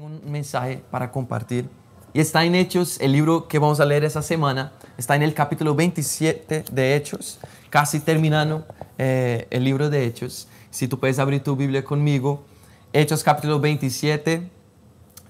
Un 0.00 0.20
mensaje 0.30 0.84
para 0.92 1.10
compartir 1.10 1.68
y 2.12 2.20
está 2.20 2.44
en 2.44 2.54
Hechos, 2.54 3.00
el 3.00 3.12
libro 3.12 3.48
que 3.48 3.58
vamos 3.58 3.80
a 3.80 3.84
leer 3.84 4.04
esa 4.04 4.22
semana, 4.22 4.72
está 4.96 5.16
en 5.16 5.22
el 5.22 5.34
capítulo 5.34 5.74
27 5.74 6.64
de 6.70 6.96
Hechos, 6.96 7.38
casi 7.68 8.00
terminando 8.00 8.64
eh, 8.96 9.46
el 9.50 9.64
libro 9.64 9.90
de 9.90 10.04
Hechos. 10.04 10.48
Si 10.70 10.88
tú 10.88 10.98
puedes 11.00 11.18
abrir 11.18 11.42
tu 11.42 11.56
Biblia 11.56 11.84
conmigo, 11.84 12.44
Hechos 12.92 13.24
capítulo 13.24 13.60
27, 13.60 14.48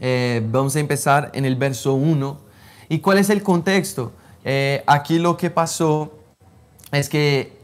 eh, 0.00 0.46
vamos 0.50 0.76
a 0.76 0.80
empezar 0.80 1.30
en 1.34 1.46
el 1.46 1.56
verso 1.56 1.94
1. 1.94 2.38
¿Y 2.90 2.98
cuál 2.98 3.18
es 3.18 3.30
el 3.30 3.42
contexto? 3.42 4.12
Eh, 4.44 4.84
aquí 4.86 5.18
lo 5.18 5.36
que 5.36 5.50
pasó 5.50 6.12
es 6.92 7.08
que 7.08 7.56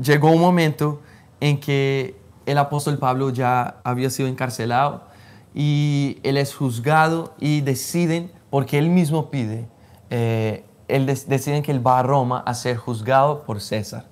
llegó 0.00 0.30
un 0.30 0.40
momento 0.40 1.00
en 1.40 1.58
que 1.58 2.14
el 2.44 2.58
apóstol 2.58 2.98
Pablo 2.98 3.30
ya 3.30 3.80
había 3.82 4.10
sido 4.10 4.28
encarcelado 4.28 5.09
y 5.54 6.18
él 6.22 6.36
es 6.36 6.54
juzgado 6.54 7.34
y 7.38 7.60
deciden, 7.60 8.30
porque 8.50 8.78
él 8.78 8.90
mismo 8.90 9.30
pide, 9.30 9.68
eh, 10.10 10.64
deciden 10.88 11.62
que 11.62 11.72
él 11.72 11.84
va 11.84 11.98
a 11.98 12.02
Roma 12.02 12.42
a 12.46 12.54
ser 12.54 12.76
juzgado 12.76 13.42
por 13.44 13.60
César. 13.60 14.06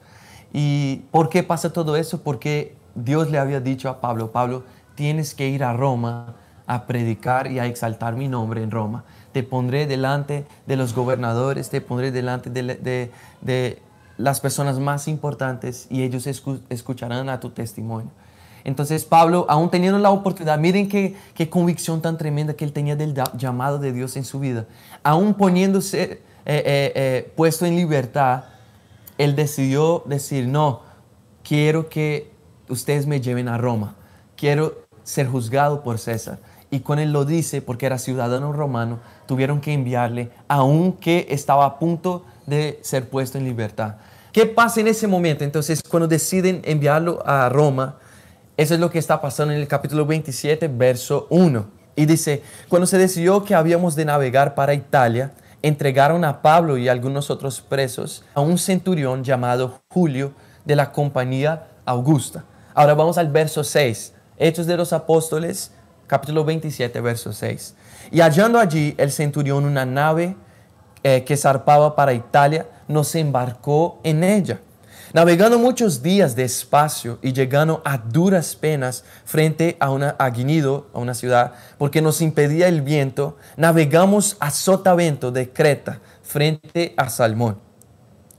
¿Y 0.53 1.03
por 1.11 1.29
qué 1.29 1.43
pasa 1.43 1.73
todo 1.73 1.97
eso? 1.97 2.23
Porque 2.23 2.77
Dios 2.95 3.31
le 3.31 3.39
había 3.39 3.61
dicho 3.61 3.89
a 3.89 4.01
Pablo, 4.01 4.33
Pablo, 4.33 4.65
tienes 4.95 5.35
que 5.35 5.49
ir 5.49 5.63
a 5.63 5.73
Roma 5.73 6.35
a 6.67 6.87
predicar 6.87 7.51
y 7.51 7.59
a 7.59 7.67
exaltar 7.67 8.15
mi 8.17 8.29
nombre 8.29 8.63
en 8.63 8.71
Roma. 8.71 9.05
Te 9.33 9.43
pondré 9.43 9.87
delante 9.87 10.47
de 10.67 10.77
los 10.77 10.95
gobernadores, 10.95 11.71
te 11.71 11.81
pondré 11.81 12.11
delante 12.11 12.51
de, 12.51 13.11
de 13.41 13.83
las 14.17 14.41
personas 14.41 14.79
más 14.79 15.09
importantes 15.09 15.87
y 15.91 16.03
ellos 16.03 16.27
escucharán 16.27 17.29
a 17.29 17.41
tu 17.41 17.51
testimonio. 17.51 18.11
Entonces 18.69 19.07
Pablo, 19.07 19.47
aún 19.49 19.71
teniendo 19.71 19.99
la 19.99 20.11
oportunidad, 20.11 20.59
miren 20.59 20.91
qué, 20.91 21.49
convicción 21.49 22.03
tan 22.03 22.19
tremenda 22.19 22.53
que 22.53 22.67
él 22.67 22.75
tenía 22.75 22.97
del 22.97 23.15
llamado 23.35 23.79
de 23.79 23.93
Dios 23.93 24.15
en 24.19 24.27
su 24.27 24.41
vida, 24.41 24.67
aún 25.03 25.33
poniéndose 25.33 26.03
eh, 26.03 26.21
eh, 26.45 26.93
eh, 26.95 27.33
puesto 27.35 27.65
en 27.65 27.77
libertad, 27.77 28.45
él 29.17 29.35
decidió 29.35 30.03
decir, 30.05 30.49
no, 30.49 30.83
quiero 31.43 31.89
que 31.89 32.31
ustedes 32.69 33.07
me 33.07 33.23
lleven 33.23 33.49
a 33.49 33.57
Roma, 33.57 33.97
quiero 34.37 34.83
ser 35.03 35.29
juzgado 35.29 35.83
por 35.83 35.99
César. 35.99 36.39
Y 36.71 36.81
con 36.81 36.99
él 36.99 37.11
lo 37.11 37.25
dice, 37.25 37.63
porque 37.63 37.87
era 37.87 37.97
ciudadano 37.97 38.53
romano, 38.53 38.99
tuvieron 39.25 39.63
que 39.63 39.73
enviarle, 39.73 40.31
aunque 40.47 41.27
estaba 41.31 41.65
a 41.65 41.79
punto 41.79 42.27
de 42.45 42.79
ser 42.83 43.09
puesto 43.09 43.39
en 43.39 43.45
libertad. 43.45 43.95
¿Qué 44.31 44.45
pasa 44.45 44.81
en 44.81 44.89
ese 44.89 45.07
momento? 45.07 45.43
Entonces, 45.43 45.83
cuando 45.89 46.07
deciden 46.07 46.61
enviarlo 46.65 47.27
a 47.27 47.49
Roma, 47.49 47.97
eso 48.59 48.75
es 48.75 48.81
lo 48.81 48.91
que 48.91 48.99
está 48.99 49.21
pasando 49.21 49.55
en 49.55 49.61
el 49.61 49.69
capítulo 49.69 50.05
27, 50.05 50.67
verso 50.67 51.29
1. 51.31 51.65
Y 51.95 52.07
dice, 52.07 52.43
cuando 52.69 52.89
se 52.89 52.99
decidió 52.99 53.45
que 53.45 53.55
habíamos 53.55 53.95
de 53.95 54.05
navegar 54.05 54.57
para 54.57 54.75
Italia, 54.75 55.31
entregaron 55.63 56.25
a 56.25 56.43
Pablo 56.43 56.77
y 56.77 56.89
algunos 56.89 57.31
otros 57.31 57.61
presos 57.61 58.25
a 58.35 58.41
un 58.41 58.59
centurión 58.59 59.23
llamado 59.23 59.81
Julio 59.89 60.33
de 60.65 60.75
la 60.75 60.91
compañía 60.91 61.69
Augusta. 61.85 62.47
Ahora 62.75 62.95
vamos 62.95 63.17
al 63.17 63.29
verso 63.29 63.63
6. 63.63 64.13
Hechos 64.37 64.67
de 64.67 64.77
los 64.77 64.93
Apóstoles, 64.93 65.71
capítulo 66.09 66.45
27, 66.45 67.01
verso 67.01 67.33
6. 67.33 67.77
Y 68.11 68.19
hallando 68.19 68.59
allí 68.59 68.93
el 68.99 69.13
centurión 69.13 69.67
una 69.67 69.87
nave 69.87 70.35
eh, 71.05 71.23
que 71.23 71.37
zarpaba 71.37 71.95
para 71.95 72.13
Italia, 72.13 72.67
nos 72.89 73.15
embarcó 73.15 74.01
en 74.03 74.25
ella. 74.25 74.59
Navegando 75.15 75.59
muchos 75.59 76.03
días 76.03 76.37
despacio 76.37 77.19
y 77.23 77.33
llegando 77.33 77.81
a 77.85 77.97
duras 77.97 78.55
penas 78.55 79.05
frente 79.25 79.77
a, 79.81 79.91
una, 79.91 80.17
a 80.19 80.27
a 80.27 80.99
una 80.99 81.15
ciudad, 81.15 81.53
porque 81.79 82.03
nos 82.03 82.21
impedía 82.21 82.69
el 82.69 82.83
viento, 82.83 83.37
navegamos 83.57 84.37
a 84.39 84.51
sotavento 84.51 85.33
de 85.33 85.51
Creta 85.51 86.01
frente 86.23 86.93
a 86.97 87.09
Salmón. 87.09 87.59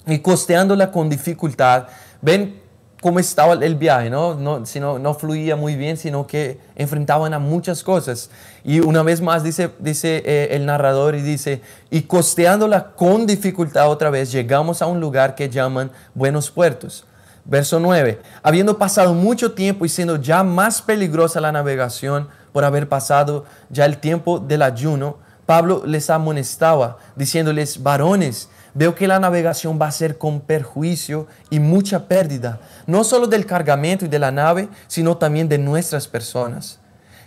Y 0.05 0.19
costeándola 0.19 0.91
con 0.91 1.09
dificultad, 1.09 1.87
ven 2.21 2.58
cómo 3.01 3.19
estaba 3.19 3.53
el 3.53 3.75
viaje, 3.75 4.09
¿no? 4.09 4.35
No, 4.35 4.65
sino, 4.65 4.99
no 4.99 5.13
fluía 5.13 5.55
muy 5.55 5.75
bien, 5.75 5.97
sino 5.97 6.27
que 6.27 6.59
enfrentaban 6.75 7.33
a 7.33 7.39
muchas 7.39 7.83
cosas. 7.83 8.29
Y 8.63 8.79
una 8.81 9.03
vez 9.03 9.21
más 9.21 9.43
dice, 9.43 9.71
dice 9.79 10.21
eh, 10.25 10.49
el 10.51 10.65
narrador 10.65 11.15
y 11.15 11.21
dice, 11.21 11.61
y 11.89 12.01
costeándola 12.01 12.91
con 12.95 13.25
dificultad 13.25 13.89
otra 13.89 14.09
vez, 14.09 14.31
llegamos 14.31 14.81
a 14.81 14.87
un 14.87 14.99
lugar 14.99 15.35
que 15.35 15.49
llaman 15.49 15.91
Buenos 16.13 16.51
Puertos. 16.51 17.05
Verso 17.45 17.79
9, 17.79 18.21
habiendo 18.43 18.77
pasado 18.77 19.13
mucho 19.13 19.53
tiempo 19.53 19.85
y 19.85 19.89
siendo 19.89 20.17
ya 20.17 20.43
más 20.43 20.81
peligrosa 20.81 21.41
la 21.41 21.51
navegación 21.51 22.27
por 22.51 22.63
haber 22.63 22.87
pasado 22.87 23.45
ya 23.69 23.85
el 23.85 23.97
tiempo 23.97 24.39
del 24.39 24.61
ayuno, 24.61 25.17
Pablo 25.47 25.81
les 25.83 26.11
amonestaba, 26.11 26.97
diciéndoles, 27.15 27.81
varones, 27.81 28.49
veo 28.79 28.95
que 28.95 29.09
la 29.09 29.19
navegación 29.19 29.77
va 29.79 29.87
a 29.87 29.91
ser 29.91 30.17
con 30.17 30.39
perjuicio 30.39 31.27
y 31.49 31.59
mucha 31.59 32.07
pérdida, 32.07 32.61
no 32.87 33.03
solo 33.03 33.27
del 33.27 33.45
cargamento 33.45 34.05
y 34.05 34.07
de 34.07 34.19
la 34.19 34.31
nave, 34.31 34.69
sino 34.87 35.17
también 35.17 35.49
de 35.49 35.57
nuestras 35.57 36.07
personas. 36.07 36.79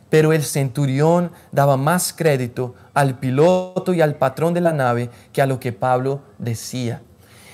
Pero 0.08 0.32
el 0.32 0.44
centurión 0.44 1.30
daba 1.50 1.76
más 1.76 2.14
crédito 2.14 2.74
al 2.94 3.18
piloto 3.18 3.92
y 3.92 4.00
al 4.00 4.14
patrón 4.14 4.54
de 4.54 4.62
la 4.62 4.72
nave 4.72 5.10
que 5.30 5.42
a 5.42 5.46
lo 5.46 5.60
que 5.60 5.74
Pablo 5.74 6.22
decía. 6.38 7.02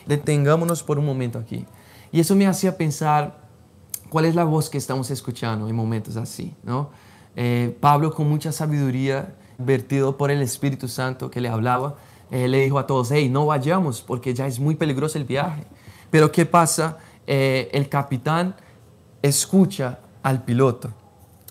Detengámonos 0.07 0.85
por 0.85 1.01
un 1.01 1.05
momento 1.05 1.41
aquí. 1.41 1.67
Y 2.13 2.21
eso 2.21 2.37
me 2.37 2.47
hacía 2.47 2.77
pensar 2.77 3.35
cuál 4.11 4.27
es 4.27 4.37
la 4.37 4.45
voz 4.45 4.71
que 4.71 4.79
estamos 4.79 5.11
escuchando 5.11 5.69
en 5.69 5.75
momentos 5.75 6.17
así. 6.17 6.55
¿no? 6.63 6.91
Eh, 7.35 7.77
Pablo 7.81 8.15
con 8.15 8.29
mucha 8.29 8.53
sabiduría, 8.53 9.35
vertido 9.59 10.17
por 10.17 10.31
el 10.31 10.41
Espíritu 10.41 10.87
Santo 10.87 11.33
que 11.33 11.41
le 11.41 11.49
hablaba, 11.49 11.97
eh, 12.31 12.49
le 12.49 12.61
dijo 12.61 12.79
a 12.79 12.87
todos, 12.87 13.11
hey, 13.11 13.29
no 13.29 13.47
vayamos 13.47 14.03
porque 14.03 14.35
ya 14.35 14.47
es 14.47 14.59
muy 14.59 14.75
peligroso 14.75 15.19
el 15.19 15.25
viaje. 15.25 15.65
Pero 16.11 16.31
¿qué 16.31 16.47
pasa? 16.47 16.99
Eh, 17.27 17.69
el 17.73 17.89
capitán 17.89 18.55
escucha 19.23 19.99
al 20.23 20.43
piloto. 20.45 20.91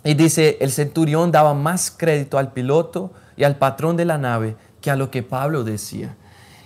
Y 0.04 0.14
dice, 0.14 0.58
el 0.62 0.72
centurión 0.72 1.32
daba 1.32 1.54
más 1.54 1.92
crédito 1.92 2.38
al 2.38 2.54
piloto 2.54 3.12
y 3.36 3.44
al 3.44 3.58
patrón 3.58 3.98
de 3.98 4.06
la 4.06 4.18
nave 4.18 4.56
que 4.82 4.90
a 4.92 4.96
lo 4.96 5.12
que 5.12 5.24
Pablo 5.24 5.64
decía. 5.64 6.16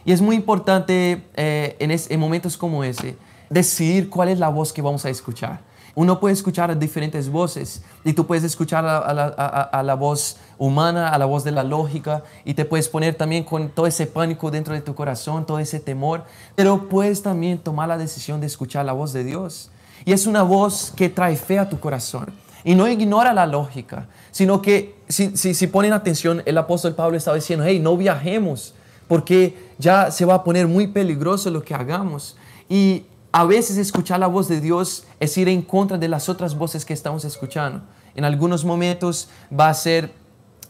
Y 0.06 0.12
es 0.12 0.22
muy 0.22 0.36
importante 0.36 1.24
eh, 1.36 1.76
en, 1.80 1.92
en 1.92 2.20
momentos 2.20 2.58
como 2.58 2.84
ese 2.84 3.18
decidir 3.50 4.10
cuál 4.10 4.30
es 4.30 4.40
la 4.40 4.50
voz 4.50 4.72
que 4.72 4.82
vamos 4.82 5.06
a 5.06 5.10
escuchar. 5.10 5.62
Uno 5.96 6.20
puede 6.20 6.34
escuchar 6.34 6.78
diferentes 6.80 7.30
voces 7.30 7.84
y 8.04 8.14
tú 8.14 8.26
puedes 8.26 8.44
escuchar 8.44 8.86
a, 8.86 9.84
la 9.84 9.94
voz 9.96 10.38
humana, 10.58 11.10
a 11.10 11.18
la 11.18 11.26
voz 11.26 11.44
de 11.44 11.52
la 11.52 11.64
lógica 11.64 12.24
y 12.46 12.54
te 12.54 12.66
puedes 12.66 12.88
poner 12.88 13.16
también 13.16 13.44
con 13.44 13.70
todo 13.70 13.88
ese 13.88 14.08
pánico 14.08 14.52
dentro 14.52 14.74
de 14.74 14.82
tu 14.82 14.96
corazón, 14.96 15.46
todo 15.46 15.60
ese 15.60 15.80
temor, 15.80 16.24
pero 16.56 16.88
puedes 16.88 17.22
también 17.22 17.58
tomar 17.58 17.90
la 17.90 17.98
decisión 17.98 18.40
de 18.40 18.48
escuchar 18.48 18.86
la 18.86 18.94
voz 18.94 19.14
de 19.14 19.24
Dios. 19.24 19.70
Y 20.06 20.14
es 20.14 20.26
una 20.26 20.44
voz 20.44 20.94
que 20.96 21.10
trae 21.10 21.36
fe 21.36 21.60
a 21.60 21.70
tu 21.70 21.80
corazón 21.80 22.28
y 22.64 22.76
no 22.76 22.88
ignora 22.88 23.34
la 23.34 23.46
lógica, 23.46 24.08
sino 24.32 24.62
que 24.62 24.96
si, 25.10 25.36
si, 25.36 25.54
si 25.54 25.68
ponen 25.68 25.94
atención, 25.94 26.42
el 26.46 26.58
apóstol 26.58 26.96
Pablo 26.96 27.18
estaba 27.18 27.36
diciendo, 27.36 27.66
hey, 27.66 27.80
no 27.80 27.98
viajemos 27.98 28.74
porque 29.12 29.58
ya 29.78 30.10
se 30.10 30.24
va 30.24 30.36
a 30.36 30.44
poner 30.46 30.68
muy 30.68 30.88
peligroso 30.88 31.50
lo 31.50 31.64
que 31.64 31.76
hagamos. 31.76 32.38
Y 32.70 33.04
a 33.32 33.46
veces 33.46 33.78
escuchar 33.78 34.20
la 34.20 34.28
voz 34.28 34.48
de 34.48 34.60
Dios 34.60 35.06
es 35.20 35.38
ir 35.38 35.48
en 35.48 35.62
contra 35.62 35.98
de 35.98 36.08
las 36.08 36.28
otras 36.28 36.58
voces 36.58 36.84
que 36.84 36.94
estamos 36.94 37.24
escuchando. 37.24 37.82
En 38.14 38.26
algunos 38.26 38.66
momentos 38.66 39.30
va 39.58 39.70
a 39.70 39.74
ser 39.74 40.12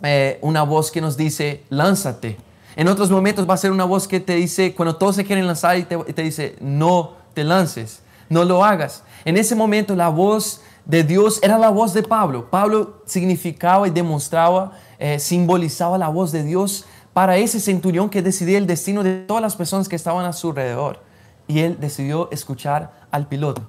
eh, 0.04 0.38
una 0.42 0.62
voz 0.62 0.92
que 0.92 1.02
nos 1.02 1.18
dice, 1.18 1.64
lánzate. 1.70 2.38
En 2.76 2.88
otros 2.88 3.10
momentos 3.10 3.50
va 3.50 3.56
a 3.56 3.58
ser 3.58 3.72
una 3.72 3.86
voz 3.86 4.08
que 4.08 4.20
te 4.20 4.36
dice, 4.36 4.76
cuando 4.76 4.96
todos 4.96 5.16
se 5.16 5.26
quieren 5.26 5.48
lanzar 5.48 5.78
y 5.78 5.84
te, 5.84 6.24
dice, 6.24 6.56
no 6.62 7.14
te 7.34 7.44
lances, 7.44 8.02
no 8.30 8.46
lo 8.46 8.64
hagas. 8.64 9.04
En 9.26 9.38
ese 9.38 9.56
momento 9.56 9.96
la 9.96 10.10
voz 10.10 10.62
de 10.86 11.04
Dios 11.04 11.40
era 11.42 11.58
la 11.58 11.70
voz 11.70 11.94
de 11.94 12.04
Pablo. 12.04 12.50
Pablo 12.52 13.02
significaba 13.06 13.88
y 13.88 13.92
demostraba, 13.92 14.74
eh, 15.00 15.18
simbolizaba 15.20 15.98
la 15.98 16.10
voz 16.10 16.32
de 16.32 16.44
Dios 16.44 16.86
para 17.12 17.38
ese 17.38 17.60
centurión 17.60 18.10
que 18.10 18.22
decidía 18.22 18.60
el 18.60 18.68
destino 18.68 19.02
de 19.02 19.18
todas 19.22 19.42
las 19.42 19.56
personas 19.56 19.90
que 19.90 19.96
estaban 19.96 20.26
a 20.26 20.32
su 20.32 20.50
alrededor 20.50 21.11
y 21.52 21.60
él 21.60 21.78
decidió 21.82 22.32
escuchar 22.32 22.94
al 23.12 23.28
piloto. 23.28 23.64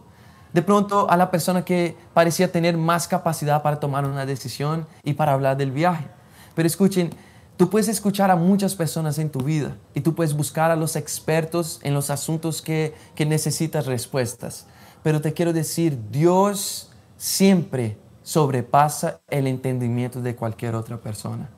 De 0.52 0.62
pronto 0.62 1.11
a 1.11 1.17
la 1.17 1.32
persona 1.32 1.64
que 1.64 1.96
parecía 2.14 2.52
tener 2.52 2.76
más 2.76 3.08
capacidad 3.08 3.61
para 3.61 3.81
tomar 3.81 4.05
una 4.05 4.25
decisión 4.25 4.87
y 5.02 5.14
para 5.14 5.32
hablar 5.32 5.56
del 5.56 5.73
viaje. 5.73 6.06
Pero 6.55 6.69
escuchen, 6.69 7.11
tú 7.56 7.70
puedes 7.70 7.88
escuchar 7.88 8.31
a 8.31 8.37
muchas 8.37 8.76
personas 8.76 9.19
en 9.19 9.31
tu 9.31 9.40
vida 9.40 9.76
y 9.94 10.02
tú 10.02 10.14
puedes 10.14 10.34
buscar 10.34 10.70
a 10.70 10.76
los 10.76 10.94
expertos 10.94 11.81
en 11.82 11.93
los 11.93 12.08
asuntos 12.08 12.62
que, 12.62 12.94
que 13.17 13.26
necesitas 13.26 13.87
respuestas. 13.87 14.67
Pero 15.02 15.20
te 15.20 15.32
quiero 15.32 15.52
decir, 15.52 15.99
Dios 16.12 16.93
siempre 17.17 17.99
sobrepasa 18.23 19.20
el 19.28 19.49
entendimiento 19.49 20.20
de 20.20 20.37
cualquier 20.37 20.76
otra 20.76 20.99
persona. 20.99 21.50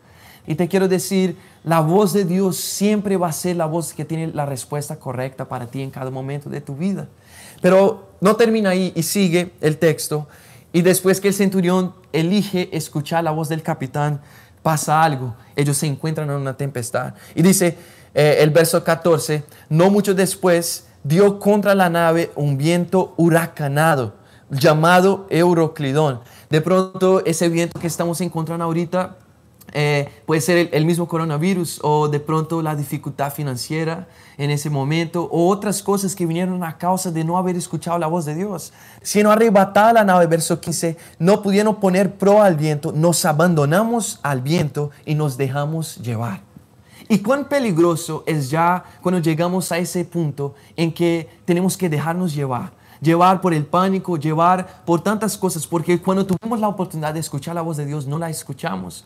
Y 0.46 0.56
te 0.56 0.68
quiero 0.68 0.88
decir, 0.88 1.36
la 1.62 1.80
voz 1.80 2.12
de 2.12 2.24
Dios 2.24 2.56
siempre 2.56 3.16
va 3.16 3.28
a 3.28 3.32
ser 3.32 3.56
la 3.56 3.66
voz 3.66 3.94
que 3.94 4.04
tiene 4.04 4.28
la 4.28 4.44
respuesta 4.44 4.96
correcta 4.98 5.46
para 5.48 5.66
ti 5.66 5.80
en 5.80 5.90
cada 5.90 6.10
momento 6.10 6.50
de 6.50 6.60
tu 6.60 6.76
vida. 6.76 7.08
Pero 7.62 8.10
no 8.20 8.36
termina 8.36 8.70
ahí 8.70 8.92
y 8.94 9.02
sigue 9.02 9.52
el 9.60 9.78
texto. 9.78 10.28
Y 10.72 10.82
después 10.82 11.20
que 11.20 11.28
el 11.28 11.34
centurión 11.34 11.94
elige 12.12 12.76
escuchar 12.76 13.24
la 13.24 13.30
voz 13.30 13.48
del 13.48 13.62
capitán, 13.62 14.20
pasa 14.62 15.02
algo, 15.02 15.34
ellos 15.56 15.76
se 15.76 15.86
encuentran 15.86 16.28
en 16.28 16.36
una 16.36 16.56
tempestad. 16.56 17.14
Y 17.34 17.42
dice 17.42 17.76
eh, 18.14 18.38
el 18.40 18.50
verso 18.50 18.82
14, 18.82 19.44
no 19.68 19.90
mucho 19.90 20.14
después 20.14 20.86
dio 21.02 21.38
contra 21.38 21.74
la 21.74 21.90
nave 21.90 22.32
un 22.34 22.56
viento 22.56 23.14
huracanado 23.16 24.14
llamado 24.50 25.26
Euroclidón. 25.30 26.20
De 26.50 26.60
pronto 26.60 27.24
ese 27.24 27.48
viento 27.48 27.78
que 27.78 27.86
estamos 27.86 28.20
encontrando 28.20 28.64
ahorita 28.64 29.16
eh, 29.76 30.08
puede 30.24 30.40
ser 30.40 30.68
el, 30.70 30.86
mismo 30.86 31.08
coronavirus 31.08 31.80
o 31.82 32.06
de 32.06 32.20
pronto 32.20 32.62
la 32.62 32.76
dificultad 32.76 33.32
financiera 33.32 34.06
en 34.38 34.52
ese 34.52 34.70
momento 34.70 35.24
o 35.24 35.48
otras 35.48 35.82
cosas 35.82 36.14
que 36.14 36.26
vinieron 36.26 36.62
a 36.62 36.78
causa 36.78 37.10
de 37.10 37.24
no 37.24 37.36
haber 37.36 37.56
escuchado 37.56 37.98
la 37.98 38.06
voz 38.06 38.24
de 38.24 38.36
Dios. 38.36 38.72
Siendo 39.02 39.32
arrebatada 39.32 39.92
la 39.92 40.04
nave, 40.04 40.28
verso 40.28 40.60
15, 40.60 40.96
no 41.18 41.42
pudieron 41.42 41.74
poner 41.80 42.14
pro 42.14 42.40
al 42.40 42.54
viento, 42.54 42.92
nos 42.92 43.24
abandonamos 43.24 44.20
al 44.22 44.42
viento 44.42 44.92
y 45.04 45.16
nos 45.16 45.36
dejamos 45.36 45.96
llevar. 45.96 46.42
Y 47.08 47.18
cuán 47.18 47.46
peligroso 47.48 48.22
es 48.26 48.50
ya 48.50 48.84
cuando 49.02 49.20
llegamos 49.20 49.72
a 49.72 49.78
ese 49.78 50.04
punto 50.04 50.54
en 50.76 50.94
que 50.94 51.28
tenemos 51.44 51.76
que 51.76 51.88
dejarnos 51.88 52.32
llevar 52.32 52.72
llevar 53.00 53.40
por 53.42 53.52
el 53.52 53.66
pánico, 53.66 54.16
llevar 54.16 54.82
por 54.86 55.02
tantas 55.02 55.36
cosas, 55.36 55.66
porque 55.66 56.00
cuando 56.00 56.24
tuvimos 56.24 56.58
la 56.58 56.68
oportunidad 56.68 57.12
de 57.12 57.20
escuchar 57.20 57.54
la 57.54 57.60
voz 57.60 57.76
de 57.76 57.84
Dios, 57.84 58.06
no 58.06 58.18
la 58.18 58.30
escuchamos. 58.30 59.04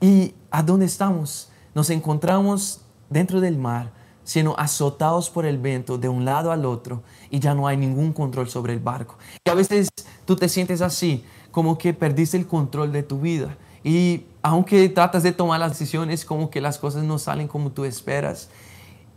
¿Y 0.00 0.34
a 0.50 0.62
dónde 0.62 0.86
estamos? 0.86 1.50
Nos 1.74 1.90
encontramos 1.90 2.82
dentro 3.10 3.40
del 3.40 3.58
mar, 3.58 3.90
siendo 4.22 4.58
azotados 4.58 5.28
por 5.28 5.44
el 5.44 5.58
viento 5.58 5.98
de 5.98 6.08
un 6.08 6.24
lado 6.24 6.52
al 6.52 6.66
otro 6.66 7.02
y 7.30 7.40
ya 7.40 7.54
no 7.54 7.66
hay 7.66 7.76
ningún 7.76 8.12
control 8.12 8.48
sobre 8.48 8.74
el 8.74 8.80
barco. 8.80 9.18
Y 9.44 9.50
a 9.50 9.54
veces 9.54 9.88
tú 10.24 10.36
te 10.36 10.48
sientes 10.48 10.82
así, 10.82 11.24
como 11.50 11.78
que 11.78 11.94
perdiste 11.94 12.36
el 12.36 12.46
control 12.46 12.92
de 12.92 13.02
tu 13.02 13.20
vida. 13.20 13.56
Y 13.82 14.26
aunque 14.42 14.88
tratas 14.88 15.22
de 15.22 15.32
tomar 15.32 15.58
las 15.58 15.70
decisiones, 15.70 16.24
como 16.24 16.50
que 16.50 16.60
las 16.60 16.78
cosas 16.78 17.02
no 17.02 17.18
salen 17.18 17.48
como 17.48 17.70
tú 17.70 17.84
esperas. 17.84 18.50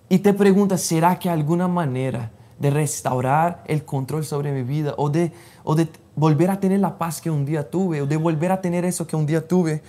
Y 0.09 0.19
te 0.19 0.33
preguntas, 0.33 0.81
¿será 0.81 1.19
que 1.19 1.29
alguna 1.29 1.67
manera 1.67 2.31
de 2.57 2.69
restaurar 2.69 3.63
el 3.67 3.85
control 3.85 4.25
sobre 4.25 4.51
mi 4.51 4.63
vida 4.63 4.93
o 4.97 5.09
de, 5.09 5.31
o 5.63 5.75
de 5.75 5.89
volver 6.15 6.51
a 6.51 6.59
tener 6.59 6.79
la 6.79 6.97
paz 6.97 7.21
que 7.21 7.29
un 7.29 7.45
día 7.45 7.69
tuve 7.69 8.01
o 8.01 8.05
de 8.07 8.17
volver 8.17 8.51
a 8.51 8.61
tener 8.61 8.85
eso 8.85 9.05
que 9.05 9.15
un 9.15 9.25
día 9.25 9.47
tuve? 9.47 9.81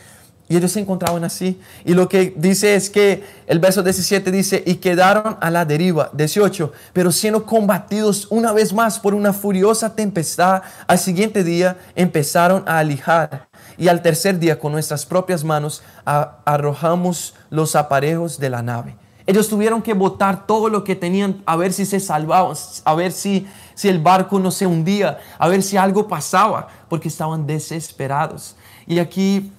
Y 0.52 0.56
ellos 0.58 0.72
se 0.72 0.80
encontraban 0.80 1.24
así. 1.24 1.58
Y 1.82 1.94
lo 1.94 2.10
que 2.10 2.34
dice 2.36 2.74
es 2.74 2.90
que 2.90 3.24
el 3.46 3.58
verso 3.58 3.82
17 3.82 4.30
dice, 4.30 4.62
y 4.66 4.74
quedaron 4.74 5.38
a 5.40 5.50
la 5.50 5.64
deriva. 5.64 6.10
18, 6.12 6.70
pero 6.92 7.10
siendo 7.10 7.46
combatidos 7.46 8.26
una 8.28 8.52
vez 8.52 8.74
más 8.74 8.98
por 8.98 9.14
una 9.14 9.32
furiosa 9.32 9.94
tempestad, 9.94 10.60
al 10.86 10.98
siguiente 10.98 11.42
día 11.42 11.78
empezaron 11.96 12.64
a 12.66 12.80
alijar. 12.80 13.48
Y 13.78 13.88
al 13.88 14.02
tercer 14.02 14.38
día 14.38 14.58
con 14.58 14.72
nuestras 14.72 15.06
propias 15.06 15.42
manos 15.42 15.82
arrojamos 16.04 17.32
los 17.48 17.74
aparejos 17.74 18.38
de 18.38 18.50
la 18.50 18.60
nave. 18.60 18.94
Ellos 19.24 19.48
tuvieron 19.48 19.80
que 19.80 19.94
botar 19.94 20.46
todo 20.46 20.68
lo 20.68 20.84
que 20.84 20.94
tenían 20.94 21.42
a 21.46 21.56
ver 21.56 21.72
si 21.72 21.86
se 21.86 21.98
salvaban, 21.98 22.54
a 22.84 22.94
ver 22.94 23.12
si, 23.12 23.46
si 23.74 23.88
el 23.88 24.00
barco 24.00 24.38
no 24.38 24.50
se 24.50 24.66
hundía, 24.66 25.18
a 25.38 25.48
ver 25.48 25.62
si 25.62 25.78
algo 25.78 26.08
pasaba, 26.08 26.68
porque 26.90 27.08
estaban 27.08 27.46
desesperados. 27.46 28.54
Y 28.86 28.98
aquí 28.98 29.50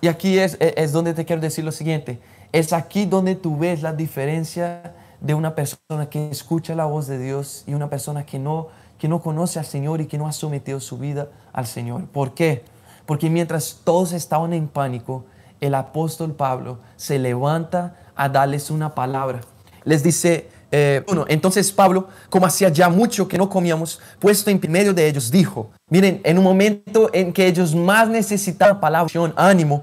y 0.00 0.08
aquí 0.08 0.38
es, 0.38 0.56
es 0.60 0.92
donde 0.92 1.14
te 1.14 1.24
quiero 1.24 1.42
decir 1.42 1.64
lo 1.64 1.72
siguiente. 1.72 2.20
Es 2.52 2.72
aquí 2.72 3.06
donde 3.06 3.34
tú 3.36 3.56
ves 3.58 3.82
la 3.82 3.92
diferencia 3.92 4.94
de 5.20 5.34
una 5.34 5.54
persona 5.54 6.08
que 6.08 6.30
escucha 6.30 6.74
la 6.74 6.86
voz 6.86 7.06
de 7.06 7.18
Dios 7.18 7.64
y 7.66 7.74
una 7.74 7.90
persona 7.90 8.24
que 8.24 8.38
no, 8.38 8.68
que 8.98 9.08
no 9.08 9.20
conoce 9.20 9.58
al 9.58 9.66
Señor 9.66 10.00
y 10.00 10.06
que 10.06 10.18
no 10.18 10.26
ha 10.26 10.32
sometido 10.32 10.80
su 10.80 10.98
vida 10.98 11.28
al 11.52 11.66
Señor. 11.66 12.06
¿Por 12.06 12.34
qué? 12.34 12.64
Porque 13.06 13.28
mientras 13.28 13.80
todos 13.84 14.12
estaban 14.12 14.52
en 14.52 14.68
pánico, 14.68 15.24
el 15.60 15.74
apóstol 15.74 16.32
Pablo 16.32 16.78
se 16.96 17.18
levanta 17.18 17.96
a 18.16 18.28
darles 18.28 18.70
una 18.70 18.94
palabra. 18.94 19.40
Les 19.84 20.02
dice, 20.02 20.48
eh, 20.72 21.04
entonces 21.28 21.72
Pablo, 21.72 22.08
como 22.28 22.46
hacía 22.46 22.68
ya 22.68 22.88
mucho 22.88 23.26
que 23.26 23.38
no 23.38 23.48
comíamos, 23.48 24.00
puesto 24.18 24.50
en 24.50 24.60
medio 24.68 24.94
de 24.94 25.08
ellos, 25.08 25.30
dijo, 25.30 25.70
miren, 25.88 26.20
en 26.24 26.38
un 26.38 26.44
momento 26.44 27.10
en 27.12 27.32
que 27.32 27.46
ellos 27.46 27.74
más 27.74 28.08
necesitaban 28.08 28.80
palabra, 28.80 29.12
ánimo, 29.36 29.82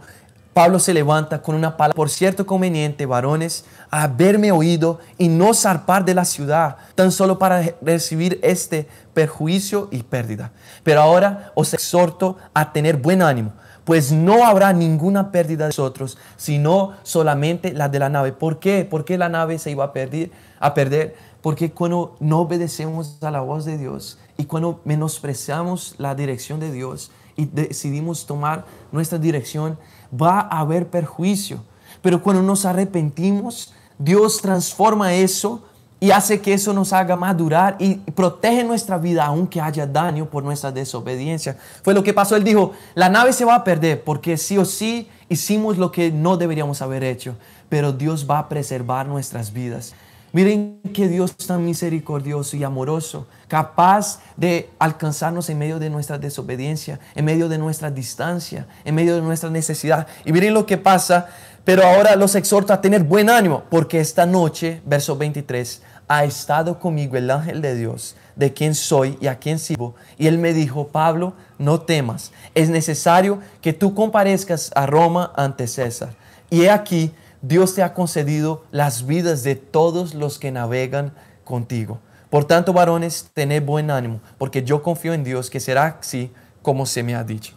Pablo 0.53 0.79
se 0.79 0.93
levanta 0.93 1.39
con 1.41 1.53
una 1.53 1.77
palabra, 1.77 1.95
por 1.95 2.09
cierto 2.09 2.45
conveniente, 2.45 3.05
varones, 3.05 3.65
haberme 3.91 4.51
oído 4.51 4.99
y 5.17 5.27
no 5.27 5.53
zarpar 5.53 6.03
de 6.03 6.15
la 6.15 6.25
ciudad, 6.25 6.77
tan 6.95 7.11
solo 7.11 7.37
para 7.37 7.61
recibir 7.81 8.39
este 8.41 8.87
perjuicio 9.13 9.87
y 9.91 10.01
pérdida. 10.01 10.51
Pero 10.83 11.01
ahora 11.01 11.51
os 11.53 11.75
exhorto 11.75 12.37
a 12.55 12.73
tener 12.73 12.97
buen 12.97 13.21
ánimo 13.21 13.53
pues 13.87 14.11
no 14.11 14.45
habrá 14.45 14.73
ninguna 14.73 15.31
pérdida 15.31 15.63
de 15.63 15.69
nosotros, 15.69 16.17
sino 16.35 16.97
solamente 17.03 17.71
la 17.71 17.87
de 17.87 17.99
la 17.99 18.09
nave. 18.09 18.33
¿Por 18.33 18.59
qué? 18.59 18.83
¿Por 18.83 19.05
qué 19.05 19.17
la 19.17 19.29
nave 19.29 19.59
se 19.59 19.71
iba 19.71 19.85
a 19.85 19.93
perder? 19.93 20.29
A 20.59 20.73
perder? 20.73 21.15
Porque 21.41 21.71
cuando 21.71 22.15
no 22.19 22.39
obedecemos 22.41 23.21
a 23.21 23.31
la 23.31 23.41
voz 23.41 23.65
de 23.65 23.77
Dios 23.77 24.17
y 24.37 24.45
cuando 24.45 24.81
menospreciamos 24.85 25.95
la 25.97 26.15
dirección 26.15 26.59
de 26.59 26.71
Dios 26.71 27.11
y 27.35 27.45
decidimos 27.45 28.25
tomar 28.25 28.65
nuestra 28.91 29.17
dirección, 29.17 29.77
va 30.11 30.41
a 30.41 30.59
haber 30.59 30.87
perjuicio. 30.89 31.63
Pero 32.01 32.21
cuando 32.21 32.41
nos 32.41 32.65
arrepentimos, 32.65 33.73
Dios 33.97 34.41
transforma 34.41 35.13
eso 35.13 35.63
y 35.99 36.11
hace 36.11 36.41
que 36.41 36.53
eso 36.53 36.73
nos 36.73 36.93
haga 36.93 37.15
madurar 37.15 37.75
y 37.79 37.95
protege 37.95 38.63
nuestra 38.63 38.97
vida 38.97 39.25
aunque 39.25 39.59
haya 39.59 39.87
daño 39.87 40.29
por 40.29 40.43
nuestra 40.43 40.71
desobediencia. 40.71 41.57
Fue 41.83 41.93
lo 41.93 42.03
que 42.03 42.13
pasó. 42.13 42.35
Él 42.35 42.43
dijo, 42.43 42.73
la 42.93 43.09
nave 43.09 43.33
se 43.33 43.45
va 43.45 43.55
a 43.55 43.63
perder 43.63 44.03
porque 44.03 44.37
sí 44.37 44.57
o 44.57 44.65
sí 44.65 45.09
hicimos 45.29 45.77
lo 45.77 45.91
que 45.91 46.11
no 46.11 46.37
deberíamos 46.37 46.81
haber 46.81 47.03
hecho, 47.03 47.35
pero 47.69 47.93
Dios 47.93 48.27
va 48.29 48.39
a 48.39 48.49
preservar 48.49 49.07
nuestras 49.07 49.51
vidas. 49.53 49.95
Miren 50.33 50.81
que 50.93 51.07
Dios 51.07 51.35
tan 51.37 51.63
misericordioso 51.65 52.57
y 52.57 52.63
amoroso, 52.63 53.27
capaz 53.47 54.19
de 54.35 54.69
alcanzarnos 54.77 55.49
en 55.49 55.57
medio 55.57 55.79
de 55.79 55.89
nuestra 55.89 56.17
desobediencia, 56.17 56.99
en 57.15 57.25
medio 57.25 57.49
de 57.49 57.57
nuestra 57.57 57.89
distancia, 57.89 58.67
en 58.83 58.93
medio 58.93 59.15
de 59.15 59.21
nuestra 59.21 59.49
necesidad. 59.49 60.07
Y 60.25 60.31
miren 60.31 60.53
lo 60.53 60.65
que 60.65 60.77
pasa 60.77 61.27
pero 61.67 61.83
ahora 61.83 62.15
los 62.15 62.33
exhorto 62.35 62.71
a 62.71 62.79
tener 62.79 63.03
buen 63.03 63.29
ánimo, 63.29 63.63
porque 63.69 63.99
esta 63.99 64.25
noche, 64.25 64.81
verso 64.85 65.17
23, 65.17 65.81
ha 66.07 66.23
estado 66.23 66.79
conmigo 66.79 67.17
el 67.17 67.29
ángel 67.29 67.61
de 67.61 67.75
Dios, 67.75 68.15
de 68.37 68.53
quien 68.53 68.73
soy 68.73 69.17
y 69.19 69.27
a 69.27 69.37
quien 69.37 69.59
sirvo. 69.59 69.93
Y 70.17 70.27
él 70.27 70.37
me 70.37 70.53
dijo, 70.53 70.87
Pablo, 70.87 71.33
no 71.57 71.81
temas, 71.81 72.31
es 72.55 72.69
necesario 72.69 73.41
que 73.61 73.73
tú 73.73 73.93
comparezcas 73.93 74.71
a 74.75 74.85
Roma 74.85 75.33
ante 75.35 75.67
César. 75.67 76.15
Y 76.49 76.61
he 76.61 76.71
aquí, 76.71 77.11
Dios 77.41 77.75
te 77.75 77.83
ha 77.83 77.93
concedido 77.93 78.63
las 78.71 79.05
vidas 79.05 79.43
de 79.43 79.55
todos 79.55 80.13
los 80.13 80.39
que 80.39 80.51
navegan 80.51 81.13
contigo. 81.43 81.99
Por 82.29 82.45
tanto, 82.45 82.73
varones, 82.73 83.29
tened 83.33 83.63
buen 83.63 83.89
ánimo, 83.89 84.19
porque 84.37 84.63
yo 84.63 84.83
confío 84.83 85.13
en 85.13 85.23
Dios 85.23 85.49
que 85.49 85.59
será 85.59 85.97
así 85.99 86.31
como 86.61 86.85
se 86.85 87.03
me 87.03 87.15
ha 87.15 87.23
dicho. 87.23 87.53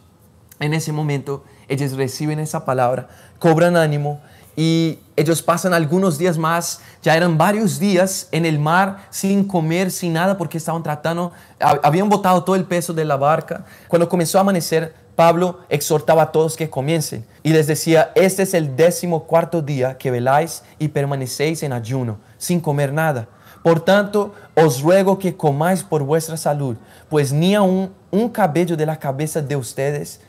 En 0.59 0.73
ese 0.73 0.91
momento, 0.91 1.43
ellos 1.67 1.93
reciben 1.93 2.39
esa 2.39 2.63
palabra, 2.63 3.09
cobran 3.39 3.75
ánimo 3.75 4.21
y 4.55 4.99
ellos 5.15 5.41
pasan 5.41 5.73
algunos 5.73 6.17
días 6.17 6.37
más, 6.37 6.81
ya 7.01 7.17
eran 7.17 7.37
varios 7.37 7.79
días 7.79 8.27
en 8.31 8.45
el 8.45 8.59
mar 8.59 9.07
sin 9.09 9.45
comer, 9.45 9.91
sin 9.91 10.13
nada, 10.13 10.37
porque 10.37 10.57
estaban 10.57 10.83
tratando, 10.83 11.31
habían 11.59 12.09
botado 12.09 12.43
todo 12.43 12.55
el 12.55 12.65
peso 12.65 12.93
de 12.93 13.05
la 13.05 13.17
barca. 13.17 13.65
Cuando 13.87 14.07
comenzó 14.07 14.37
a 14.37 14.41
amanecer, 14.41 14.93
Pablo 15.21 15.59
exhortaba 15.69 16.23
a 16.23 16.31
todos 16.31 16.55
que 16.55 16.71
comiencen 16.71 17.27
y 17.43 17.53
les 17.53 17.67
decía, 17.67 18.11
este 18.15 18.41
es 18.41 18.55
el 18.55 18.75
décimo 18.75 19.25
cuarto 19.25 19.61
día 19.61 19.99
que 19.99 20.09
veláis 20.09 20.63
y 20.79 20.87
permanecéis 20.87 21.61
en 21.61 21.73
ayuno, 21.73 22.17
sin 22.39 22.59
comer 22.59 22.91
nada. 22.91 23.27
Por 23.61 23.81
tanto, 23.81 24.33
os 24.55 24.81
ruego 24.81 25.19
que 25.19 25.37
comáis 25.37 25.83
por 25.83 26.01
vuestra 26.01 26.37
salud, 26.37 26.75
pues 27.07 27.31
ni 27.31 27.53
aun 27.53 27.93
un 28.09 28.29
cabello 28.29 28.75
de 28.75 28.87
la 28.87 28.97
cabeza 28.97 29.43
de 29.43 29.55
ustedes 29.55 30.21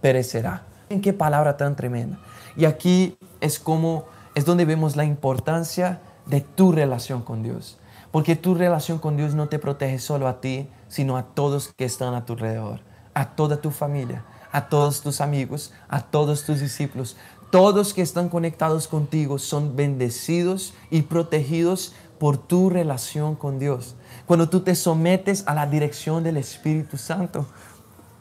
perecerá. 0.00 0.64
¿En 0.88 1.00
qué 1.00 1.12
palabra 1.12 1.56
tan 1.56 1.76
tremenda? 1.76 2.18
Y 2.56 2.64
aquí 2.64 3.16
es 3.40 3.60
como, 3.60 4.06
es 4.34 4.44
donde 4.44 4.64
vemos 4.64 4.96
la 4.96 5.04
importancia 5.04 6.00
de 6.26 6.40
tu 6.40 6.72
relación 6.72 7.22
con 7.22 7.44
Dios. 7.44 7.78
Porque 8.10 8.34
tu 8.34 8.56
relación 8.56 8.98
con 8.98 9.16
Dios 9.16 9.36
no 9.36 9.46
te 9.46 9.60
protege 9.60 10.00
solo 10.00 10.26
a 10.26 10.40
ti, 10.40 10.68
sino 10.88 11.16
a 11.16 11.22
todos 11.22 11.72
que 11.76 11.84
están 11.84 12.14
a 12.14 12.24
tu 12.24 12.32
alrededor, 12.32 12.80
a 13.16 13.34
toda 13.34 13.62
tu 13.62 13.70
familia, 13.70 14.22
a 14.52 14.68
todos 14.68 15.00
tus 15.00 15.22
amigos, 15.22 15.72
a 15.88 16.02
todos 16.02 16.44
tus 16.44 16.60
discípulos. 16.60 17.16
Todos 17.50 17.94
que 17.94 18.02
están 18.02 18.28
conectados 18.28 18.88
contigo 18.88 19.38
son 19.38 19.74
bendecidos 19.74 20.74
y 20.90 21.00
protegidos 21.00 21.94
por 22.18 22.36
tu 22.36 22.68
relación 22.68 23.34
con 23.34 23.58
Dios. 23.58 23.94
Cuando 24.26 24.50
tú 24.50 24.60
te 24.60 24.74
sometes 24.74 25.44
a 25.46 25.54
la 25.54 25.66
dirección 25.66 26.22
del 26.24 26.36
Espíritu 26.36 26.98
Santo. 26.98 27.46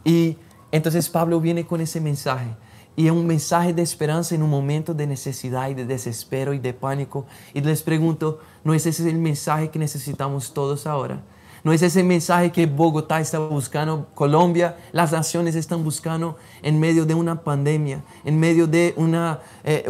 Y 0.06 0.38
entonces 0.72 1.10
Pablo 1.10 1.42
viene 1.42 1.66
con 1.66 1.82
ese 1.82 2.00
mensaje 2.00 2.56
y 2.96 3.08
es 3.08 3.12
un 3.12 3.28
mensaje 3.28 3.74
de 3.74 3.82
esperanza 3.82 4.34
en 4.34 4.44
un 4.44 4.50
momento 4.50 4.94
de 4.94 5.08
necesidad 5.08 5.68
y 5.68 5.74
de 5.74 5.86
desespero 5.86 6.54
y 6.54 6.60
de 6.60 6.74
pánico. 6.74 7.26
Y 7.54 7.60
les 7.60 7.84
pregunto, 7.84 8.40
¿no 8.64 8.74
es 8.74 8.86
ese 8.86 9.10
el 9.10 9.18
mensaje 9.18 9.72
que 9.72 9.80
necesitamos 9.80 10.54
todos 10.54 10.88
ahora? 10.88 11.22
No 11.66 11.74
es 11.74 11.82
ese 11.82 12.04
mensaje 12.04 12.52
que 12.52 12.68
Bogotá 12.68 13.20
está 13.20 13.40
buscando, 13.40 14.08
Colombia, 14.14 14.78
las 14.92 15.12
naciones 15.12 15.56
están 15.56 15.84
buscando 15.84 16.38
en 16.62 16.80
medio 16.80 17.08
de 17.08 17.16
una 17.16 17.42
pandemia, 17.42 18.04
en 18.24 18.40
medio 18.40 18.68
de, 18.68 18.94
una, 18.98 19.40
eh, 19.64 19.84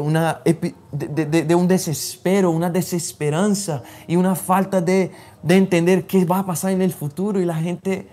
de, 0.94 1.54
un 1.56 1.68
desespero, 1.68 2.52
una 2.52 2.70
desesperanza 2.70 3.84
y 4.08 4.16
una 4.16 4.36
falta 4.36 4.80
de, 4.80 5.12
de 5.44 5.58
entender 5.58 6.08
qué 6.08 6.24
va 6.24 6.40
a 6.40 6.46
pasar 6.46 6.72
en 6.72 6.82
el 6.82 6.94
futuro. 6.94 7.42
Y 7.42 7.46
la 7.46 7.56
gente 7.56 8.08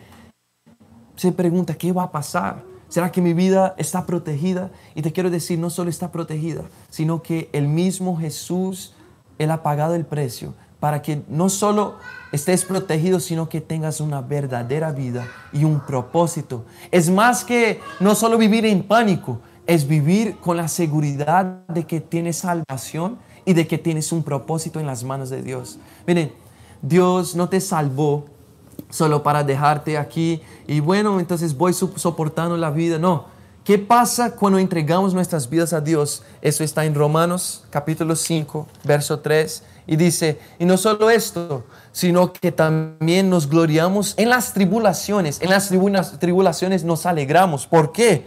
se 1.14 1.31
pregunta, 1.31 1.75
¿qué 1.75 1.92
va 1.92 2.02
a 2.02 2.11
pasar? 2.11 2.64
¿Será 2.88 3.12
que 3.12 3.21
mi 3.21 3.33
vida 3.33 3.76
está 3.78 4.07
protegida? 4.07 4.73
Y 4.97 5.02
te 5.02 5.12
quiero 5.12 5.31
decir, 5.31 5.61
no 5.61 5.71
solo 5.71 5.88
está 5.88 6.11
protegida, 6.11 6.64
sino 6.90 7.23
que 7.23 7.49
el 7.52 7.69
mismo 7.69 8.16
Jesús, 8.16 8.97
Él 9.38 9.52
ha 9.52 9.62
pagado 9.62 9.95
el 9.95 10.04
precio 10.04 10.52
para 10.83 11.01
que 11.01 11.23
no 11.29 11.49
solo 11.49 11.95
estés 12.33 12.65
protegido, 12.65 13.21
sino 13.21 13.49
que 13.49 13.61
tengas 13.61 14.01
una 14.01 14.21
verdadera 14.21 14.91
vida 14.91 15.29
y 15.53 15.62
un 15.62 15.79
propósito. 15.79 16.65
Es 16.91 17.09
más 17.09 17.45
que 17.45 17.81
no 18.01 18.17
solo 18.17 18.37
vivir 18.37 18.67
en 18.67 18.83
pánico, 18.83 19.39
es 19.65 19.87
vivir 19.87 20.39
con 20.39 20.57
la 20.57 20.67
seguridad 20.67 21.65
de 21.69 21.87
que 21.87 22.01
tienes 22.01 22.39
salvación 22.39 23.17
y 23.45 23.53
de 23.53 23.69
que 23.69 23.79
tienes 23.79 24.11
un 24.11 24.25
propósito 24.25 24.81
en 24.81 24.87
las 24.89 25.05
manos 25.05 25.31
de 25.31 25.41
Dios. 25.41 25.79
Miren, 26.05 26.33
Dios 26.83 27.37
no 27.37 27.49
te 27.49 27.61
salvó 27.61 28.25
solo 28.91 29.23
para 29.23 29.45
dejarte 29.45 29.97
aquí 29.97 30.43
y 30.67 30.81
bueno, 30.81 31.21
entonces 31.21 31.57
voy 31.57 31.75
soportando 31.75 32.57
la 32.57 32.73
vida. 32.73 32.99
No. 32.99 33.27
¿Qué 33.62 33.79
pasa 33.79 34.35
cuando 34.35 34.59
entregamos 34.59 35.15
nuestras 35.15 35.49
vidas 35.49 35.73
a 35.73 35.81
Dios? 35.81 36.25
Eso 36.41 36.65
está 36.65 36.85
en 36.85 36.97
Romanos 36.97 37.62
capítulo 37.71 38.17
5, 38.17 38.67
verso 38.83 39.21
3 39.21 39.62
y 39.87 39.97
dice, 39.97 40.39
y 40.59 40.65
no 40.65 40.77
solo 40.77 41.11
esto, 41.11 41.65
sino 41.91 42.33
que 42.33 42.53
también 42.53 43.29
nos 43.29 43.49
gloriamos 43.49 44.15
en 44.17 44.31
las 44.31 44.53
tribulaciones. 44.53 45.41
En 45.41 45.51
las 45.51 45.71
tribulaciones 46.19 46.85
nos 46.85 47.05
alegramos. 47.07 47.67
¿Por 47.67 47.93
qué? 47.93 48.27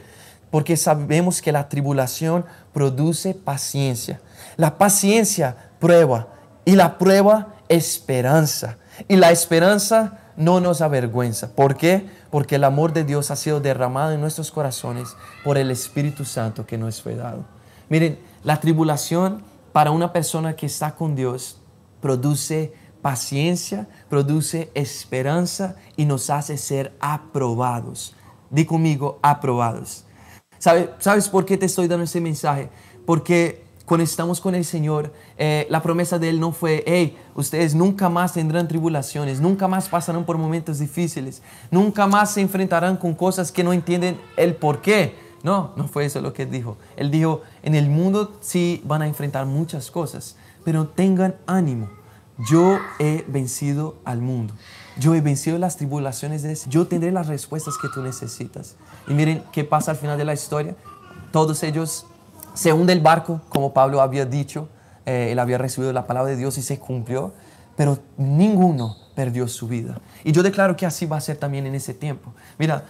Porque 0.51 0.77
sabemos 0.77 1.41
que 1.41 1.51
la 1.51 1.69
tribulación 1.69 2.45
produce 2.73 3.33
paciencia. 3.33 4.19
La 4.57 4.77
paciencia 4.77 5.55
prueba 5.79 6.27
y 6.65 6.75
la 6.75 6.97
prueba 6.97 7.55
esperanza. 7.69 8.77
Y 9.07 9.15
la 9.15 9.31
esperanza 9.31 10.19
no 10.37 10.59
nos 10.59 10.81
avergüenza. 10.81 11.49
¿Por 11.53 11.77
qué? 11.77 12.05
Porque 12.29 12.55
el 12.55 12.65
amor 12.65 12.91
de 12.93 13.05
Dios 13.05 13.31
ha 13.31 13.35
sido 13.35 13.61
derramado 13.61 14.11
en 14.11 14.21
nuestros 14.21 14.51
corazones 14.51 15.15
por 15.43 15.57
el 15.57 15.71
Espíritu 15.71 16.25
Santo 16.25 16.65
que 16.65 16.77
nos 16.77 17.01
fue 17.01 17.15
dado. 17.15 17.45
Miren, 17.89 18.19
la 18.43 18.59
tribulación 18.59 19.41
para 19.75 19.91
una 19.91 20.13
persona 20.13 20.55
que 20.55 20.67
está 20.67 20.95
con 20.95 21.17
Dios 21.17 21.59
produce 21.99 22.71
paciencia, 23.01 23.89
produce 24.07 24.71
esperanza 24.73 25.75
y 25.97 26.05
nos 26.05 26.29
hace 26.29 26.57
ser 26.57 26.95
aprobados. 27.01 28.15
Di 28.49 28.63
conmigo, 28.63 29.19
aprobados. 29.21 30.05
¿Sabes 30.59 31.27
por 31.27 31.43
qué 31.43 31.57
te 31.57 31.65
estoy 31.65 31.89
dando 31.89 32.05
ese 32.05 32.21
mensaje? 32.21 32.69
Porque 33.05 33.65
cuando 33.85 34.05
estamos 34.05 34.39
con 34.39 34.55
el 34.55 34.63
Señor, 34.63 35.11
eh, 35.37 35.67
la 35.69 35.81
promesa 35.81 36.17
de 36.19 36.29
Él 36.29 36.39
no 36.39 36.53
fue, 36.53 36.81
hey, 36.87 37.17
ustedes 37.35 37.75
nunca 37.75 38.07
más 38.07 38.31
tendrán 38.31 38.69
tribulaciones, 38.69 39.41
nunca 39.41 39.67
más 39.67 39.89
pasarán 39.89 40.23
por 40.23 40.37
momentos 40.37 40.79
difíciles, 40.79 41.41
nunca 41.69 42.07
más 42.07 42.31
se 42.31 42.39
enfrentarán 42.39 42.95
con 42.95 43.13
cosas 43.13 43.51
que 43.51 43.61
no 43.61 43.73
entienden 43.73 44.17
el 44.37 44.55
por 44.55 44.79
qué. 44.79 45.24
No, 45.45 45.73
no 45.75 45.87
fue 45.87 46.05
eso 46.05 46.21
lo 46.21 46.33
que 46.33 46.47
dijo. 46.47 46.75
Él 46.97 47.11
dijo, 47.11 47.43
en 47.61 47.75
el 47.75 47.87
mundo 47.87 48.33
sí 48.41 48.81
van 48.83 49.03
a 49.03 49.07
enfrentar 49.07 49.45
muchas 49.45 49.91
cosas, 49.91 50.37
pero 50.63 50.87
tengan 50.87 51.35
ánimo. 51.45 51.87
Yo 52.49 52.79
he 52.97 53.23
vencido 53.27 53.97
al 54.05 54.21
mundo. 54.21 54.55
Yo 54.97 55.13
he 55.13 55.21
vencido 55.21 55.59
las 55.59 55.77
tribulaciones 55.77 56.41
de 56.41 56.53
ese. 56.53 56.67
Yo 56.67 56.87
tendré 56.87 57.11
las 57.11 57.27
respuestas 57.27 57.75
que 57.79 57.89
tú 57.93 58.01
necesitas. 58.01 58.75
Y 59.07 59.13
miren 59.13 59.43
qué 59.51 59.63
pasa 59.63 59.91
al 59.91 59.97
final 59.97 60.17
de 60.17 60.25
la 60.25 60.33
historia. 60.33 60.75
Todos 61.31 61.61
ellos 61.61 62.07
se 62.55 62.73
hunde 62.73 62.93
el 62.93 63.01
barco, 63.01 63.39
como 63.49 63.71
Pablo 63.71 64.01
había 64.01 64.25
dicho. 64.25 64.67
Eh, 65.05 65.29
él 65.31 65.37
había 65.37 65.59
recibido 65.59 65.93
la 65.93 66.07
palabra 66.07 66.31
de 66.31 66.37
Dios 66.37 66.57
y 66.57 66.63
se 66.63 66.79
cumplió. 66.79 67.33
Pero 67.75 67.99
ninguno 68.17 68.95
perdió 69.13 69.47
su 69.47 69.67
vida. 69.67 70.01
Y 70.23 70.31
yo 70.31 70.41
declaro 70.41 70.75
que 70.75 70.87
así 70.87 71.05
va 71.05 71.17
a 71.17 71.21
ser 71.21 71.37
también 71.37 71.67
en 71.67 71.75
ese 71.75 71.93
tiempo. 71.93 72.33
Mira, 72.57 72.85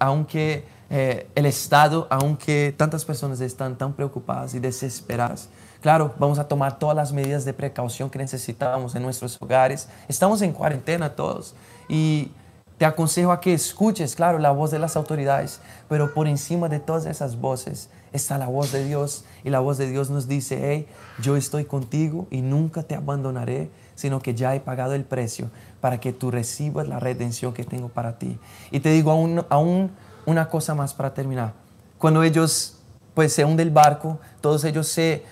aunque 0.00 0.64
eh, 0.94 1.26
el 1.34 1.46
Estado, 1.46 2.06
aunque 2.10 2.74
tantas 2.76 3.06
personas 3.06 3.40
están 3.40 3.78
tan 3.78 3.94
preocupadas 3.94 4.52
y 4.52 4.60
desesperadas, 4.60 5.48
claro, 5.80 6.14
vamos 6.18 6.38
a 6.38 6.46
tomar 6.46 6.78
todas 6.78 6.94
las 6.94 7.14
medidas 7.14 7.46
de 7.46 7.54
precaución 7.54 8.10
que 8.10 8.18
necesitamos 8.18 8.94
en 8.94 9.02
nuestros 9.02 9.40
hogares. 9.40 9.88
Estamos 10.06 10.42
en 10.42 10.52
cuarentena 10.52 11.16
todos 11.16 11.54
y 11.88 12.30
te 12.76 12.84
aconsejo 12.84 13.32
a 13.32 13.40
que 13.40 13.54
escuches, 13.54 14.14
claro, 14.14 14.38
la 14.38 14.50
voz 14.50 14.70
de 14.70 14.78
las 14.78 14.94
autoridades, 14.96 15.60
pero 15.88 16.12
por 16.12 16.28
encima 16.28 16.68
de 16.68 16.78
todas 16.78 17.06
esas 17.06 17.40
voces 17.40 17.88
está 18.12 18.36
la 18.36 18.48
voz 18.48 18.70
de 18.70 18.84
Dios 18.84 19.24
y 19.44 19.48
la 19.48 19.60
voz 19.60 19.78
de 19.78 19.88
Dios 19.88 20.10
nos 20.10 20.28
dice, 20.28 20.60
hey, 20.62 20.86
yo 21.22 21.38
estoy 21.38 21.64
contigo 21.64 22.26
y 22.30 22.42
nunca 22.42 22.82
te 22.82 22.96
abandonaré, 22.96 23.70
sino 23.94 24.20
que 24.20 24.34
ya 24.34 24.54
he 24.54 24.60
pagado 24.60 24.92
el 24.92 25.04
precio 25.04 25.48
para 25.80 26.00
que 26.00 26.12
tú 26.12 26.30
recibas 26.30 26.86
la 26.86 27.00
redención 27.00 27.54
que 27.54 27.64
tengo 27.64 27.88
para 27.88 28.18
ti. 28.18 28.38
Y 28.70 28.80
te 28.80 28.90
digo 28.90 29.10
aún, 29.10 29.46
aún 29.48 29.92
una 30.26 30.48
cosa 30.48 30.74
más 30.74 30.94
para 30.94 31.14
terminar. 31.14 31.52
Cuando 31.98 32.22
ellos 32.22 32.78
pues 33.14 33.32
se 33.32 33.44
hunde 33.44 33.62
el 33.62 33.70
barco, 33.70 34.18
todos 34.40 34.64
ellos 34.64 34.88
se, 34.88 35.24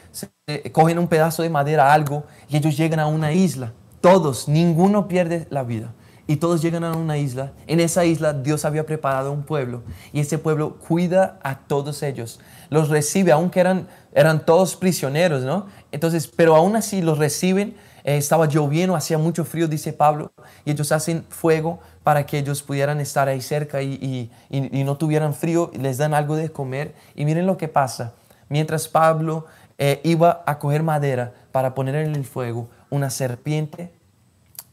cogen 0.72 0.98
un 0.98 1.08
pedazo 1.08 1.42
de 1.42 1.50
madera, 1.50 1.92
algo, 1.92 2.24
y 2.48 2.56
ellos 2.56 2.76
llegan 2.76 3.00
a 3.00 3.06
una 3.06 3.32
isla. 3.32 3.72
Todos, 4.00 4.48
ninguno 4.48 5.08
pierde 5.08 5.46
la 5.50 5.62
vida. 5.62 5.92
Y 6.26 6.36
todos 6.36 6.62
llegan 6.62 6.84
a 6.84 6.92
una 6.92 7.18
isla. 7.18 7.52
En 7.66 7.80
esa 7.80 8.04
isla 8.04 8.32
Dios 8.32 8.64
había 8.64 8.86
preparado 8.86 9.32
un 9.32 9.42
pueblo 9.42 9.82
y 10.12 10.20
ese 10.20 10.38
pueblo 10.38 10.76
cuida 10.76 11.40
a 11.42 11.58
todos 11.58 12.04
ellos. 12.04 12.38
Los 12.68 12.88
recibe, 12.88 13.32
aunque 13.32 13.58
eran, 13.58 13.88
eran 14.12 14.44
todos 14.44 14.76
prisioneros, 14.76 15.42
¿no? 15.42 15.66
Entonces, 15.90 16.28
pero 16.28 16.54
aún 16.54 16.76
así 16.76 17.02
los 17.02 17.18
reciben 17.18 17.74
eh, 18.04 18.16
estaba 18.16 18.46
lloviendo, 18.46 18.96
hacía 18.96 19.18
mucho 19.18 19.44
frío, 19.44 19.68
dice 19.68 19.92
Pablo, 19.92 20.32
y 20.64 20.72
ellos 20.72 20.92
hacen 20.92 21.24
fuego 21.28 21.80
para 22.02 22.26
que 22.26 22.38
ellos 22.38 22.62
pudieran 22.62 23.00
estar 23.00 23.28
ahí 23.28 23.40
cerca 23.40 23.82
y, 23.82 24.30
no 24.50 24.96
tuvieran 24.96 25.34
frío, 25.34 25.70
les 25.78 25.98
dan 25.98 26.14
algo 26.14 26.36
de 26.36 26.50
comer. 26.50 26.94
Y 27.14 27.24
miren 27.24 27.46
lo 27.46 27.56
que 27.56 27.68
pasa. 27.68 28.14
Mientras 28.48 28.88
Pablo 28.88 29.46
eh, 29.78 30.00
iba 30.04 30.42
a 30.46 30.58
coger 30.58 30.82
madera 30.82 31.32
para 31.52 31.74
poner 31.74 31.94
en 31.96 32.14
el 32.14 32.24
fuego, 32.24 32.68
una 32.90 33.10
serpiente 33.10 33.90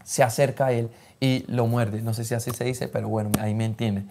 se 0.03 0.23
acerca 0.23 0.67
a 0.67 0.71
él 0.71 0.89
y 1.19 1.43
lo 1.47 1.67
muerde. 1.67 2.01
No 2.01 2.13
sé 2.13 2.23
si 2.23 2.33
así 2.33 2.51
se 2.51 2.63
dice, 2.63 2.87
pero 2.87 3.09
bueno, 3.09 3.31
ahí 3.39 3.53
me 3.53 3.65
entiende. 3.65 4.03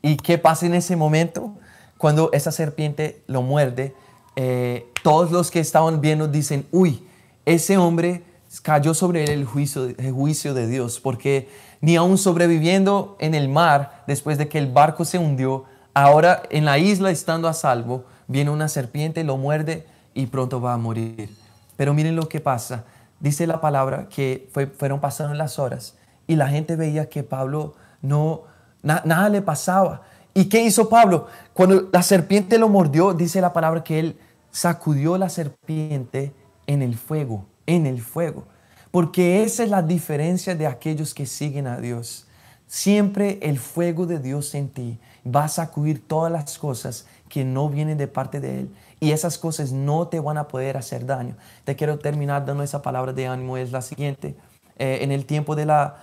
¿Y 0.00 0.16
qué 0.16 0.38
pasa 0.38 0.66
en 0.66 0.74
ese 0.74 0.96
momento? 0.96 1.54
Cuando 1.98 2.30
esa 2.32 2.50
serpiente 2.50 3.22
lo 3.26 3.42
muerde, 3.42 3.94
eh, 4.34 4.90
todos 5.02 5.30
los 5.30 5.50
que 5.50 5.60
estaban 5.60 6.00
viendo 6.00 6.26
dicen, 6.26 6.66
uy, 6.72 7.06
ese 7.44 7.76
hombre 7.76 8.22
cayó 8.60 8.92
sobre 8.92 9.24
él 9.24 9.30
el 9.30 9.44
juicio, 9.46 9.86
el 9.86 10.12
juicio 10.12 10.52
de 10.52 10.66
Dios, 10.66 11.00
porque 11.00 11.48
ni 11.80 11.96
aún 11.96 12.18
sobreviviendo 12.18 13.16
en 13.18 13.34
el 13.34 13.48
mar, 13.48 14.04
después 14.06 14.36
de 14.36 14.48
que 14.48 14.58
el 14.58 14.70
barco 14.70 15.04
se 15.04 15.18
hundió, 15.18 15.64
ahora 15.94 16.42
en 16.50 16.64
la 16.64 16.78
isla 16.78 17.10
estando 17.10 17.48
a 17.48 17.54
salvo, 17.54 18.04
viene 18.28 18.50
una 18.50 18.68
serpiente, 18.68 19.24
lo 19.24 19.36
muerde 19.36 19.86
y 20.14 20.26
pronto 20.26 20.60
va 20.60 20.74
a 20.74 20.78
morir. 20.78 21.34
Pero 21.76 21.94
miren 21.94 22.16
lo 22.16 22.28
que 22.28 22.40
pasa. 22.40 22.84
Dice 23.20 23.46
la 23.46 23.60
palabra 23.60 24.08
que 24.08 24.50
fueron 24.76 25.00
pasando 25.00 25.34
las 25.34 25.58
horas 25.58 25.96
y 26.26 26.36
la 26.36 26.48
gente 26.48 26.76
veía 26.76 27.08
que 27.08 27.22
Pablo 27.22 27.74
no, 28.00 28.42
nada 28.82 29.28
le 29.28 29.42
pasaba. 29.42 30.02
¿Y 30.34 30.46
qué 30.46 30.62
hizo 30.62 30.88
Pablo? 30.88 31.26
Cuando 31.52 31.88
la 31.92 32.02
serpiente 32.02 32.58
lo 32.58 32.68
mordió, 32.68 33.14
dice 33.14 33.40
la 33.40 33.52
palabra 33.52 33.84
que 33.84 34.00
él 34.00 34.18
sacudió 34.50 35.18
la 35.18 35.28
serpiente 35.28 36.32
en 36.66 36.82
el 36.82 36.96
fuego 36.96 37.46
en 37.66 37.86
el 37.86 38.00
fuego. 38.00 38.44
Porque 38.90 39.42
esa 39.42 39.64
es 39.64 39.70
la 39.70 39.82
diferencia 39.82 40.54
de 40.54 40.66
aquellos 40.66 41.14
que 41.14 41.26
siguen 41.26 41.66
a 41.66 41.78
Dios. 41.78 42.26
Siempre 42.66 43.38
el 43.42 43.58
fuego 43.58 44.06
de 44.06 44.18
Dios 44.18 44.54
en 44.54 44.68
ti 44.68 44.98
va 45.26 45.44
a 45.44 45.48
sacudir 45.48 46.06
todas 46.06 46.32
las 46.32 46.58
cosas 46.58 47.06
que 47.28 47.44
no 47.44 47.68
vienen 47.68 47.98
de 47.98 48.08
parte 48.08 48.40
de 48.40 48.60
Él. 48.60 48.70
Y 49.00 49.12
esas 49.12 49.38
cosas 49.38 49.72
no 49.72 50.08
te 50.08 50.20
van 50.20 50.38
a 50.38 50.48
poder 50.48 50.76
hacer 50.76 51.06
daño. 51.06 51.36
Te 51.64 51.74
quiero 51.74 51.98
terminar 51.98 52.46
dando 52.46 52.62
esa 52.62 52.82
palabra 52.82 53.12
de 53.12 53.26
ánimo. 53.26 53.56
Es 53.56 53.72
la 53.72 53.82
siguiente. 53.82 54.36
Eh, 54.78 54.98
en 55.02 55.12
el 55.12 55.26
tiempo 55.26 55.56
de 55.56 55.66
la, 55.66 55.96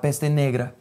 peste 0.00 0.30
negra, 0.30 0.74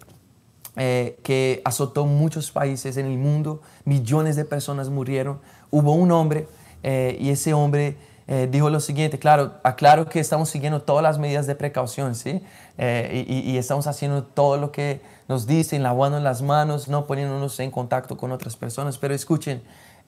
eh, 0.75 1.17
que 1.23 1.61
azotó 1.65 2.05
muchos 2.05 2.51
países 2.51 2.97
en 2.97 3.05
el 3.05 3.17
mundo, 3.17 3.61
millones 3.85 4.35
de 4.35 4.45
personas 4.45 4.89
murieron. 4.89 5.39
Hubo 5.71 5.93
un 5.93 6.11
hombre 6.11 6.47
eh, 6.83 7.17
y 7.19 7.29
ese 7.29 7.53
hombre 7.53 7.97
eh, 8.29 8.49
dijo 8.51 8.69
lo 8.69 8.81
siguiente, 8.81 9.19
claro, 9.19 9.53
aclaro 9.63 10.09
que 10.09 10.19
estamos 10.19 10.49
siguiendo 10.49 10.81
todas 10.81 11.01
las 11.01 11.17
medidas 11.17 11.47
de 11.47 11.55
precaución, 11.55 12.13
¿sí? 12.13 12.41
Eh, 12.77 13.25
y, 13.25 13.57
estamos 13.57 13.87
haciendo 13.87 14.23
todo 14.23 14.57
lo 14.57 14.73
que 14.73 14.99
nos 15.29 15.47
dicen, 15.47 15.81
lavando 15.81 16.19
las 16.19 16.41
manos, 16.41 16.89
no 16.89 17.07
poniéndonos 17.07 17.57
en 17.61 17.71
contacto 17.71 18.17
con 18.17 18.33
otras 18.33 18.57
personas, 18.57 18.97
pero 18.97 19.13
escuchen, 19.13 19.61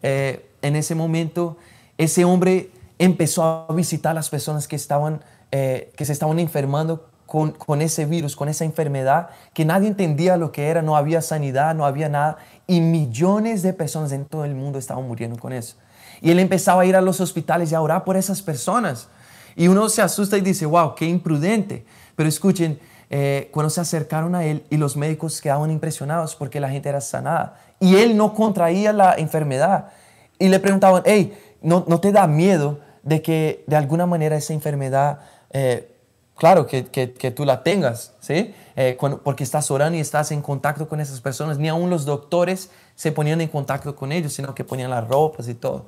eh, 0.03 0.45
en 0.61 0.75
ese 0.75 0.95
momento 0.95 1.55
ese 1.97 2.25
hombre 2.25 2.71
empezó 2.97 3.43
a 3.69 3.73
visitar 3.73 4.11
a 4.11 4.15
las 4.15 4.29
personas 4.29 4.67
que, 4.67 4.75
estaban, 4.75 5.21
que 5.49 6.05
se 6.05 6.11
estaban 6.11 6.39
enfermando 6.39 7.07
con, 7.25 7.51
con, 7.51 7.81
ese 7.81 8.05
virus, 8.05 8.35
con 8.35 8.49
esa 8.49 8.65
enfermedad, 8.65 9.29
que 9.53 9.63
nadie 9.63 9.87
entendía 9.87 10.35
lo 10.35 10.51
que 10.51 10.67
era, 10.67 10.81
no 10.81 10.97
había 10.97 11.21
sanidad, 11.21 11.73
no 11.73 11.85
había 11.85 12.09
nada, 12.09 12.37
y 12.67 12.81
millones 12.81 13.61
de 13.61 13.71
personas 13.71 14.11
en 14.11 14.25
todo 14.25 14.43
el 14.43 14.55
mundo 14.55 14.77
estaban 14.77 15.07
muriendo 15.07 15.39
con 15.39 15.53
eso. 15.53 15.77
Y 16.21 16.31
él 16.31 16.39
empezaba 16.39 16.81
a 16.83 16.85
ir 16.85 16.95
a 16.95 17.01
los 17.01 17.21
hospitales 17.21 17.71
y 17.71 17.75
a 17.75 17.81
orar 17.81 18.03
por 18.03 18.17
esas 18.17 18.41
personas. 18.41 19.07
Y 19.55 19.67
uno 19.67 19.89
se 19.89 20.01
asusta 20.01 20.37
y 20.37 20.41
dice, 20.41 20.65
wow, 20.65 20.95
qué 20.95 21.05
imprudente. 21.05 21.85
Pero 22.15 22.29
escuchen, 22.29 22.79
eh, 23.09 23.49
cuando 23.51 23.69
se 23.69 23.81
acercaron 23.81 24.35
a 24.35 24.45
él 24.45 24.63
y 24.69 24.77
los 24.77 24.95
médicos 24.95 25.41
quedaban 25.41 25.71
impresionados 25.71 26.35
porque 26.35 26.59
la 26.59 26.69
gente 26.69 26.89
era 26.89 27.01
sanada 27.01 27.59
y 27.79 27.95
él 27.95 28.15
no 28.15 28.33
contraía 28.33 28.93
la 28.93 29.15
enfermedad. 29.15 29.89
Y 30.37 30.47
le 30.49 30.59
preguntaban, 30.59 31.03
hey, 31.05 31.37
¿no, 31.61 31.85
no 31.87 31.99
te 31.99 32.11
da 32.11 32.27
miedo 32.27 32.79
de 33.03 33.21
que 33.21 33.63
de 33.67 33.75
alguna 33.75 34.05
manera 34.05 34.35
esa 34.35 34.53
enfermedad, 34.53 35.21
eh, 35.51 35.91
claro, 36.35 36.67
que, 36.67 36.85
que, 36.89 37.31
tú 37.31 37.45
la 37.45 37.63
tengas, 37.63 38.13
¿sí? 38.19 38.53
Eh, 38.75 38.97
porque 39.23 39.43
estás 39.43 39.71
orando 39.71 39.97
y 39.97 40.01
estás 40.01 40.31
en 40.31 40.41
contacto 40.41 40.87
con 40.87 40.99
esas 40.99 41.19
personas. 41.19 41.57
Ni 41.57 41.67
aún 41.67 41.89
los 41.89 42.05
doctores 42.05 42.69
se 42.95 43.11
ponían 43.11 43.41
en 43.41 43.49
contacto 43.49 43.95
con 43.95 44.11
ellos, 44.11 44.33
sino 44.33 44.53
que 44.53 44.63
ponían 44.63 44.89
las 44.91 45.07
ropas 45.07 45.47
y 45.47 45.55
todo. 45.55 45.87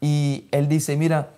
Y 0.00 0.46
él 0.50 0.68
dice, 0.68 0.96
mira, 0.96 1.30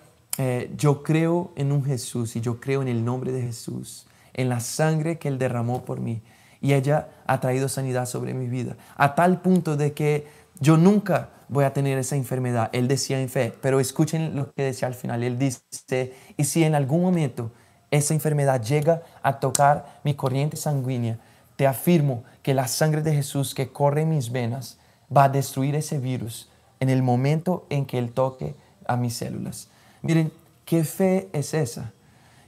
yo 0.77 1.03
creo 1.03 1.51
en 1.55 1.71
un 1.71 1.83
Jesús 1.83 2.35
y 2.35 2.41
yo 2.41 2.59
creo 2.59 2.81
en 2.81 2.87
el 2.87 3.03
nombre 3.03 3.31
de 3.31 3.41
Jesús 3.41 4.07
en 4.33 4.49
la 4.49 4.59
sangre 4.59 5.17
que 5.17 5.27
Él 5.27 5.37
derramó 5.37 5.85
por 5.85 5.99
mí. 5.99 6.21
Y 6.61 6.73
ella 6.73 7.09
ha 7.25 7.39
traído 7.39 7.69
sanidad 7.69 8.05
sobre 8.05 8.33
mi 8.33 8.47
vida. 8.47 8.77
A 8.95 9.15
tal 9.15 9.41
punto 9.41 9.77
de 9.77 9.93
que 9.93 10.27
yo 10.59 10.77
nunca 10.77 11.29
voy 11.49 11.65
a 11.65 11.73
tener 11.73 11.97
esa 11.97 12.15
enfermedad. 12.15 12.69
Él 12.71 12.87
decía 12.87 13.19
en 13.19 13.29
fe. 13.29 13.53
Pero 13.61 13.79
escuchen 13.79 14.35
lo 14.35 14.53
que 14.53 14.63
decía 14.63 14.87
al 14.87 14.93
final. 14.93 15.23
Él 15.23 15.39
dice, 15.39 16.13
y 16.37 16.43
si 16.43 16.63
en 16.63 16.75
algún 16.75 17.01
momento 17.01 17.51
esa 17.89 18.13
enfermedad 18.13 18.61
llega 18.61 19.01
a 19.23 19.39
tocar 19.39 19.99
mi 20.03 20.13
corriente 20.13 20.55
sanguínea, 20.55 21.17
te 21.55 21.65
afirmo 21.65 22.23
que 22.43 22.53
la 22.53 22.67
sangre 22.67 23.01
de 23.01 23.13
Jesús 23.13 23.55
que 23.55 23.71
corre 23.71 24.01
en 24.01 24.09
mis 24.09 24.31
venas 24.31 24.77
va 25.15 25.25
a 25.25 25.29
destruir 25.29 25.75
ese 25.75 25.97
virus 25.97 26.50
en 26.81 26.89
el 26.89 27.03
momento 27.03 27.65
en 27.69 27.85
que 27.85 27.97
Él 27.97 28.11
toque 28.11 28.55
a 28.85 28.97
mis 28.97 29.13
células. 29.13 29.69
Miren, 30.01 30.33
¿qué 30.65 30.83
fe 30.83 31.29
es 31.31 31.53
esa? 31.53 31.93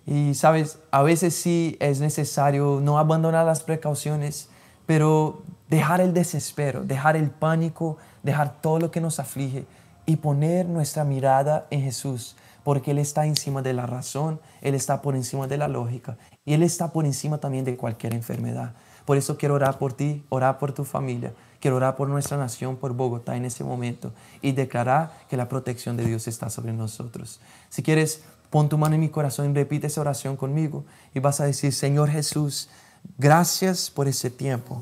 Y 0.06 0.34
sabes, 0.34 0.80
a 0.92 1.04
veces 1.04 1.36
sí 1.36 1.78
es 1.80 2.02
necesario 2.02 2.82
no 2.82 3.00
abandonar 3.00 3.46
las 3.46 3.62
precauciones, 3.64 4.50
pero 4.86 5.44
dejar 5.70 6.02
el 6.02 6.14
desespero, 6.14 6.84
dejar 6.84 7.16
el 7.16 7.30
pánico, 7.30 7.98
dejar 8.24 8.60
todo 8.60 8.80
lo 8.80 8.92
que 8.92 9.00
nos 9.00 9.20
aflige 9.20 9.66
y 10.06 10.18
poner 10.18 10.66
nuestra 10.66 11.06
mirada 11.06 11.68
en 11.70 11.84
Jesús, 11.84 12.36
porque 12.64 12.92
Él 12.92 12.98
está 12.98 13.26
encima 13.28 13.62
de 13.62 13.74
la 13.74 13.86
razón, 13.86 14.42
Él 14.62 14.74
está 14.74 15.02
por 15.02 15.16
encima 15.16 15.48
de 15.48 15.58
la 15.58 15.68
lógica 15.68 16.18
y 16.44 16.54
Él 16.54 16.64
está 16.64 16.92
por 16.92 17.06
encima 17.06 17.38
también 17.38 17.66
de 17.66 17.78
cualquier 17.78 18.14
enfermedad. 18.14 18.74
Por 19.06 19.18
eso 19.18 19.38
quiero 19.38 19.56
orar 19.56 19.78
por 19.78 19.94
ti, 19.94 20.26
orar 20.30 20.58
por 20.58 20.72
tu 20.74 20.86
familia, 20.86 21.34
quiero 21.64 21.78
orar 21.78 21.96
por 21.96 22.10
nuestra 22.10 22.36
nación, 22.36 22.76
por 22.76 22.92
Bogotá 22.92 23.38
en 23.38 23.46
ese 23.46 23.64
momento 23.64 24.12
y 24.42 24.52
declarar 24.52 25.14
que 25.30 25.38
la 25.38 25.48
protección 25.48 25.96
de 25.96 26.04
Dios 26.04 26.28
está 26.28 26.50
sobre 26.50 26.74
nosotros. 26.74 27.40
Si 27.70 27.82
quieres 27.82 28.22
Pon 28.50 28.70
tu 28.70 28.78
mano 28.78 28.94
en 28.94 29.02
mi 29.02 29.10
corazón 29.10 29.50
y 29.50 29.54
repite 29.56 29.88
esa 29.88 30.02
oración 30.02 30.36
conmigo 30.38 30.84
y 31.16 31.20
vas 31.20 31.40
a 31.40 31.46
decir, 31.46 31.74
Señor 31.74 32.10
Jesús, 32.10 32.70
gracias 33.18 33.90
por 33.90 34.08
ese 34.08 34.30
tiempo. 34.30 34.80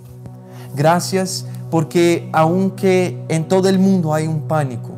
Gracias 0.76 1.46
porque 1.70 2.30
aunque 2.34 3.24
en 3.30 3.48
todo 3.48 3.70
el 3.70 3.80
mundo 3.80 4.14
hay 4.14 4.28
un 4.28 4.46
pánico, 4.46 4.90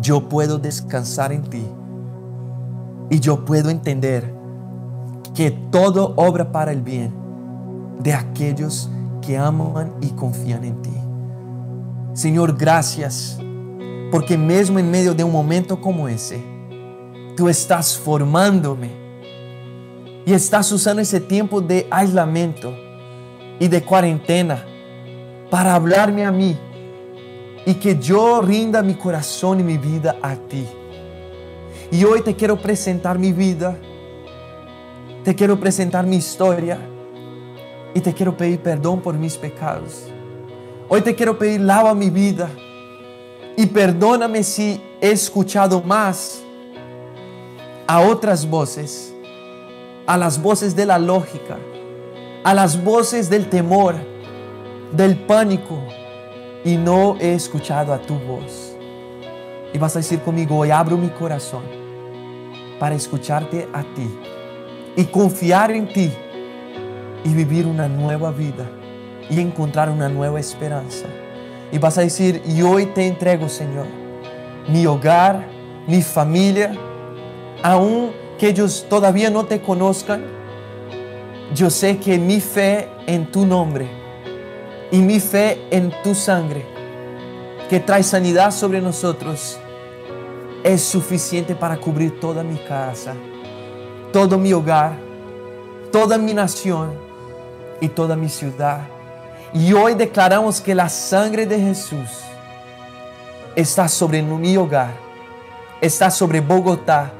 yo 0.00 0.28
puedo 0.28 0.58
descansar 0.58 1.32
en 1.32 1.42
ti 1.44 1.64
y 3.10 3.20
yo 3.20 3.44
puedo 3.44 3.70
entender 3.70 4.34
que 5.36 5.52
todo 5.70 6.14
obra 6.16 6.50
para 6.50 6.72
el 6.72 6.82
bien 6.82 7.12
de 8.00 8.12
aquellos 8.12 8.90
que 9.22 9.38
aman 9.38 9.94
y 10.02 10.10
confían 10.10 10.64
en 10.64 10.82
ti. 10.82 10.92
Señor, 12.12 12.54
gracias 12.58 13.38
porque 14.10 14.36
mesmo 14.36 14.78
en 14.78 14.90
medio 14.90 15.14
de 15.14 15.24
un 15.24 15.32
momento 15.32 15.80
como 15.80 16.06
ese, 16.06 16.52
Tú 17.36 17.48
estás 17.48 17.96
formándome 17.96 18.90
y 20.26 20.34
estás 20.34 20.70
usando 20.70 21.00
ese 21.00 21.18
tiempo 21.18 21.62
de 21.62 21.86
aislamiento 21.90 22.74
y 23.58 23.68
de 23.68 23.82
cuarentena 23.82 24.62
para 25.50 25.74
hablarme 25.74 26.26
a 26.26 26.30
mí 26.30 26.58
y 27.64 27.74
que 27.74 27.98
yo 27.98 28.42
rinda 28.42 28.82
mi 28.82 28.94
corazón 28.94 29.60
y 29.60 29.62
mi 29.62 29.78
vida 29.78 30.16
a 30.20 30.36
ti. 30.36 30.66
Y 31.90 32.04
hoy 32.04 32.20
te 32.20 32.36
quiero 32.36 32.58
presentar 32.60 33.18
mi 33.18 33.32
vida, 33.32 33.78
te 35.24 35.34
quiero 35.34 35.58
presentar 35.58 36.06
mi 36.06 36.16
historia 36.16 36.78
y 37.94 38.00
te 38.00 38.12
quiero 38.12 38.36
pedir 38.36 38.60
perdón 38.60 39.00
por 39.00 39.14
mis 39.14 39.36
pecados. 39.36 40.04
Hoy 40.88 41.00
te 41.02 41.14
quiero 41.14 41.38
pedir 41.38 41.60
lava 41.60 41.94
mi 41.94 42.10
vida 42.10 42.50
y 43.56 43.66
perdóname 43.66 44.42
si 44.42 44.80
he 45.00 45.10
escuchado 45.10 45.82
más 45.82 46.42
a 47.86 48.00
otras 48.00 48.48
voces, 48.48 49.14
a 50.06 50.16
las 50.16 50.40
voces 50.40 50.74
de 50.74 50.86
la 50.86 50.98
lógica, 50.98 51.58
a 52.44 52.54
las 52.54 52.82
voces 52.82 53.28
del 53.28 53.48
temor, 53.48 53.94
del 54.92 55.16
pánico, 55.16 55.78
y 56.64 56.76
no 56.76 57.16
he 57.20 57.34
escuchado 57.34 57.92
a 57.92 58.00
tu 58.00 58.14
voz. 58.14 58.74
Y 59.72 59.78
vas 59.78 59.96
a 59.96 59.98
decir 59.98 60.20
conmigo, 60.20 60.58
hoy 60.58 60.70
abro 60.70 60.96
mi 60.96 61.08
corazón 61.08 61.62
para 62.78 62.94
escucharte 62.94 63.68
a 63.72 63.82
ti 63.82 64.08
y 64.96 65.04
confiar 65.04 65.70
en 65.70 65.92
ti 65.92 66.12
y 67.24 67.34
vivir 67.34 67.66
una 67.66 67.88
nueva 67.88 68.30
vida 68.30 68.68
y 69.30 69.40
encontrar 69.40 69.88
una 69.90 70.08
nueva 70.08 70.40
esperanza. 70.40 71.06
Y 71.70 71.78
vas 71.78 71.96
a 71.98 72.02
decir, 72.02 72.42
y 72.44 72.62
hoy 72.62 72.86
te 72.86 73.06
entrego, 73.06 73.48
Señor, 73.48 73.86
mi 74.68 74.86
hogar, 74.86 75.46
mi 75.86 76.02
familia, 76.02 76.72
aun 77.62 78.10
que 78.38 78.48
ellos 78.48 78.86
todavía 78.88 79.30
no 79.30 79.46
te 79.46 79.60
conozcan, 79.60 80.22
yo 81.54 81.70
sé 81.70 81.98
que 81.98 82.18
mi 82.18 82.40
fe 82.40 82.88
en 83.06 83.30
tu 83.30 83.46
nombre 83.46 83.88
y 84.90 84.98
mi 84.98 85.20
fe 85.20 85.66
en 85.70 85.92
tu 86.02 86.14
sangre, 86.14 86.66
que 87.68 87.80
trae 87.80 88.02
sanidad 88.02 88.50
sobre 88.50 88.80
nosotros, 88.80 89.58
es 90.62 90.82
suficiente 90.82 91.54
para 91.54 91.78
cubrir 91.78 92.20
toda 92.20 92.42
mi 92.42 92.56
casa, 92.58 93.14
todo 94.12 94.38
mi 94.38 94.52
hogar, 94.52 94.98
toda 95.90 96.18
mi 96.18 96.34
nación 96.34 97.11
y 97.82 97.88
toda 97.88 98.14
mi 98.14 98.28
ciudad. 98.28 98.78
Y 99.52 99.72
hoy 99.72 99.94
declaramos 99.94 100.60
que 100.60 100.72
la 100.72 100.88
sangre 100.88 101.44
de 101.44 101.58
Jesús 101.58 102.08
está 103.56 103.88
sobre 103.88 104.22
mi 104.22 104.56
hogar, 104.56 104.92
está 105.80 106.08
sobre 106.08 106.40
Bogotá, 106.40 107.10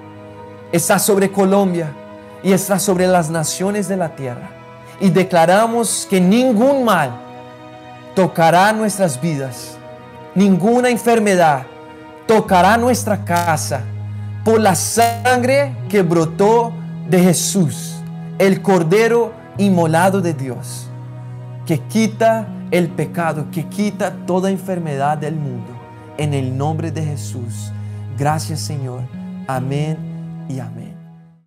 está 0.70 1.00
sobre 1.00 1.30
Colombia 1.32 1.92
y 2.44 2.52
está 2.52 2.78
sobre 2.78 3.08
las 3.08 3.28
naciones 3.28 3.88
de 3.88 3.96
la 3.96 4.14
tierra. 4.14 4.50
Y 5.00 5.10
declaramos 5.10 6.06
que 6.08 6.20
ningún 6.20 6.84
mal 6.84 7.10
tocará 8.14 8.72
nuestras 8.72 9.20
vidas, 9.20 9.76
ninguna 10.32 10.90
enfermedad 10.90 11.64
tocará 12.28 12.76
nuestra 12.76 13.24
casa 13.24 13.82
por 14.44 14.60
la 14.60 14.76
sangre 14.76 15.74
que 15.88 16.02
brotó 16.02 16.72
de 17.08 17.18
Jesús, 17.18 17.96
el 18.38 18.62
Cordero 18.62 19.41
inmolado 19.58 20.20
de 20.20 20.34
Dios, 20.34 20.88
que 21.66 21.78
quita 21.78 22.48
el 22.70 22.88
pecado, 22.88 23.46
que 23.50 23.66
quita 23.68 24.12
toda 24.26 24.50
enfermedad 24.50 25.18
del 25.18 25.36
mundo. 25.36 25.78
En 26.18 26.34
el 26.34 26.56
nombre 26.56 26.90
de 26.90 27.04
Jesús. 27.04 27.72
Gracias 28.18 28.60
Señor. 28.60 29.02
Amén 29.46 29.96
y 30.48 30.58
amén. 30.58 30.81